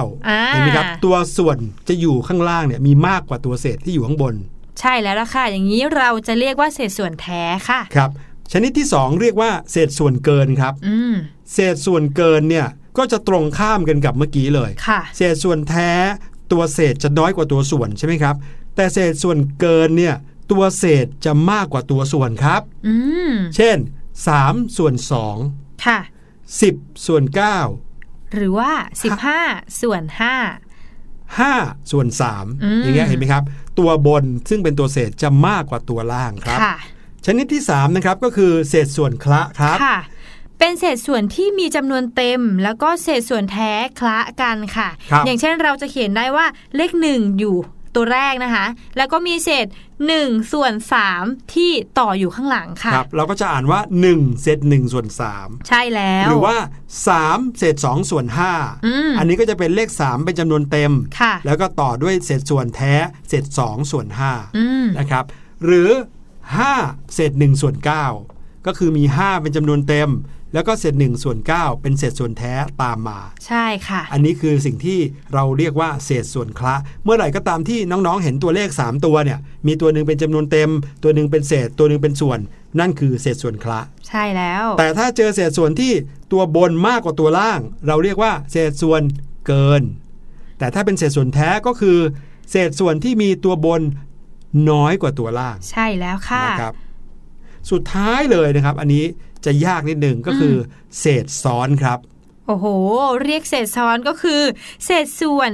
[0.46, 4.34] 9เห็นไหมครับ ตัวส่วนจะอยู่ข้างล่างเนี่ยมีมากกว่าตัวเศษที่อยู่ข้างบน
[4.80, 8.10] ใช่แล้วล่ะค่ะ อย่างนี้เราจะเรียกว่าเศษส่วนแท้ค่ะ ครับ
[8.52, 11.14] ชนิดที่ 2 เรียกว่าเศษส่วนเกินครับอืม
[11.52, 12.66] เศษส่วนเกินเนี่ย
[12.98, 15.90] ก็จะตรงข้ามกันกับเมื่อกี้เลยค่ะเศษส่วนแท้
[16.52, 18.36] ตัวเศษจะน้อยกว่าตัวส่วนใช่ไหมครับ
[18.76, 20.14] แต่เศษส่วนเกินเนี่ย
[20.50, 22.94] ตัวเศษจะมากกว่าตัวส่วนครับอื
[23.30, 23.76] มเช่น
[24.26, 24.94] 3ส่วน
[25.38, 25.98] 2ค่ะ
[26.50, 27.22] 10ส่วน
[27.78, 28.72] 9หรือว่า
[29.28, 32.06] 15 ส่วน5ส่วน
[32.62, 33.42] อืม3อย่างเงี้ยเห็นไหมครับ
[33.78, 36.76] ตัวบนซึ่งเป็นตัวเศษจะมากกว่าตัวล่างครับ5ค่ะ
[37.26, 39.98] ชนิดที่3นะครับก็คือเศษส่วนคละครับค่ะ
[40.58, 46.46] เป็นเศษส่วนที่มีจำนวนเต็ม แล้วก็เศษส่วนแท้คละกันค่ะครับอย่างเช่นเราจะเขียนได้ว่า
[46.76, 47.56] เลขหนึ่งอยู่
[47.96, 48.66] ตัวแรกนะคะ
[48.96, 49.66] แล้วก็มีเศษ
[50.08, 50.72] 1ส่วน
[51.12, 55.06] 3ที่ต่ออยู่ข้างหลังค่ะครับเราก็จะอ่านว่า 1 เศษ1ส่วน
[55.36, 56.56] 3ใช่แล้ว หรือว่า
[57.06, 62.94] 3 เศษ2ส่วน5อืมอันนี้ก็จะเป็นเลข 3 เป็นจำนวนเต็มค่ะแล้วก็ต่อด้วยเศษส่วนแท้
[63.28, 64.06] เศษ2ส่วน
[64.56, 65.24] อืม5นะครับ
[65.64, 65.90] หรือ
[66.58, 67.74] 5 เศษ1ส่วน
[68.20, 70.10] 9 ก็คือมี 5 เป็นจำนวนเต็ม
[70.54, 74.98] แล้วก็เศษ1ส่วน9 เป็นเศษส่วนแท้ตามมา ใช่ค่ะ อันนี้คือสิ่งที่
[75.34, 76.74] เราเรียกว่าเศษส่วนคละ
[77.04, 80.70] เมื่อไหร่ก็ตามที่น้องๆ เห็นตัวเลข 3 ตัวเนี่ย มีตัวหนึ่งเป็นจำนวนเต็ม
[81.02, 82.38] ตัวหนึ่งเป็นเศษ ตัวหนึ่งเป็นส่วน
[82.80, 85.92] นั่นคือเศษส่วนคละ ใช่แล้ว แต่ถ้าเจอเศษส่วนที่
[86.32, 89.02] ตัวบนมากกว่าตัวล่าง เราเรียกว่าเศษส่วน
[89.46, 89.82] เกิน
[90.58, 91.98] แต่ถ้าเป็นเศษส่วนแท้ก็คือ
[92.50, 93.82] เศษส่วนที่มีตัวบน
[94.70, 96.74] น้อยกว่าตัวล่าง ใช่แล้วค่ะนะครับ
[97.70, 99.04] สุดท้ายเลยนะครับ อันนี้
[99.44, 100.56] จะยากนิดหนึ่งก็คืออ
[101.00, 101.98] เศษซ้อนครับ
[102.46, 102.66] โอ้โห
[103.24, 104.40] เรียกเศษซ้อนก็คือ
[104.84, 105.50] เศษส่วน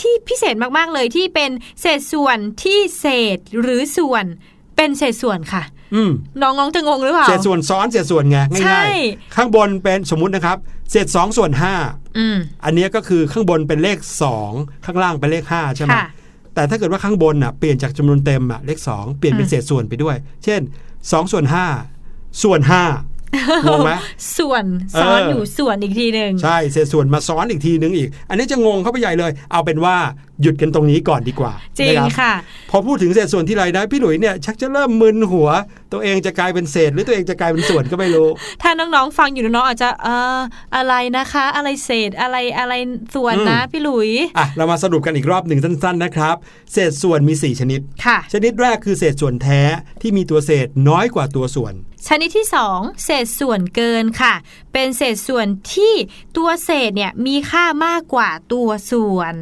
[0.00, 4.24] ที่พิเศษมากๆเลยที่เป็นเศษส่วนที่เศษหรือส่วน
[4.76, 5.62] เป็นเศษส่วนค่ะ
[5.94, 6.10] อืม
[6.42, 10.58] น้องๆจะงงหรือเปล่าเศษส่วนซ้อนเศษส่วนไงใช่ง่ายๆข้างบนเป็นสมมุตินะครับ
[10.90, 11.50] เศษ2ส่วน
[12.18, 13.98] อืม5อันเนี้ยก็คือข้างบนเป็นเลข
[14.40, 16.08] 2ข้างล่างเป็นเลข5ใช่ไหมค่ะ
[16.58, 20.60] แต่ถ้าเกิดว่าข้างบนอะเปลี่ยนจากจำนวนเต็มอะเลข2เปลี่ยนเป็นอืมเศษส่วนไปด้วย เช่น
[20.96, 21.44] 2ส่วน
[21.94, 22.60] 5ส่วน
[23.68, 23.92] งงไหม
[24.38, 24.64] ส่วน
[25.00, 29.96] ซ้อนเออออยู่ส่วนอีกทีหนึ่งใช่เศษส่วนมาซ้อนอีกทีนึงอีก อันนี้จะงงเข้าไปใหญ่เลย เอาเป็นว่า
[30.42, 32.32] หยุดกันตรงนี้ก่อนดีกว่าจริงนบค่ะ
[32.70, 35.48] พอพูดถึงเศษส่วนที่ไรนะพี่หลุยเนี่ยชักจะเริ่มมึนหัว
[35.92, 38.28] ตัวเองจะกลายเป็นเศษ หรือตัวเองจะกลายเป็นส่วนก็ไม่รู้
[38.62, 40.38] ถ้าน้องๆฟังอยู่น้องๆอาจจะเอ่อ
[40.76, 42.74] อะไรนะคะ อะไรเศษอะไรอะไร
[43.14, 46.36] ส่วนนะอืมพี่หลุยอะเรามาสรุปกันอีกรอบหนึ่งสั้น ๆนะครับ
[46.72, 49.60] เศษส่วนมี 4 ชนิดค่ะ ชนิดแรกคือเศษส่วนแท้
[50.02, 51.74] ที่มีตัวเศษน้อยกว่าตัวส่วน
[52.08, 54.34] ชนิดที่ 2 เศษส่วนเกินค่ะ
[54.72, 55.94] เป็นเศษส่วนที่
[56.36, 59.34] ตัวเศษเนี่ยมีค่ามากกว่าตัวส่วน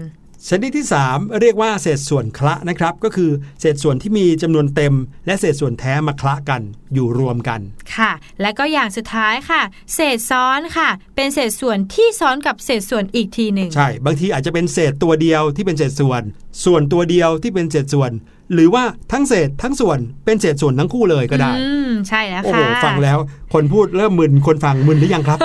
[0.51, 3.31] ชนิดที่ 3 เรียกว่าเศษส่วนคละนะครับ ก็คือ
[3.61, 4.95] เศษส่วนที่มีจำนวนเต็ม
[5.27, 6.63] และเศษส่วนแท้มาคละกัน
[6.95, 7.61] อยู่รวมกัน
[7.97, 9.63] ค่ะ และก็อย่างสุดท้ายค่ะ
[9.95, 16.23] เศษซ้อนค่ะ เป็นเศษส่วนที่ซ้อนกับเศษส่วนอีกทีหนึ่งใช่ บางทีอาจจะเป็นเศษตัวเดียวที่เป็นเศษส่วน
[16.65, 18.13] ส่วนตัวเดียวที่เป็นเศษส่วน
[18.55, 23.19] หรือว่าทั้งเศษทั้งส่วนเป็นเศษส่วนทั้งคู่เลยก็ได้อืมใช่แล้วโอ้โหค่ะฟังแล้ว
[23.55, 25.39] คนพูดเริ่มมึนคนฟังมึนหรือยังครับ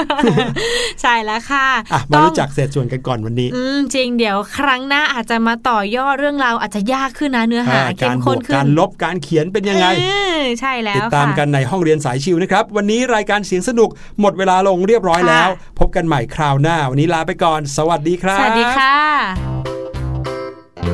[1.02, 10.06] ใช่แล้วค่ะอะมาต้องรู้จักเศษส่วนกันก่อนวันนี้ อืมจริงเดี๋ยวครั้งหน้าอาจจะมาต่อยอดเรื่องราวอาจจะยากขึ้นนะเนื้อหาอ่าเข้การมบข้วนกขึ้นการลบการเขียนเป็นยังไงเอ
[10.40, 13.90] อใช่แล้วติดตามค่ะกันในห้องเรียนสายชิวนะครับ วันนี้รายการเสียงสนุก
[14.22, 19.71] หมดเวลาลงเรียบร้อยแล้วค่ะพบกันใหม่คราวหน้า วันนี้ลาไปก่อน สวัสดีครับ สวัสดีค่ะ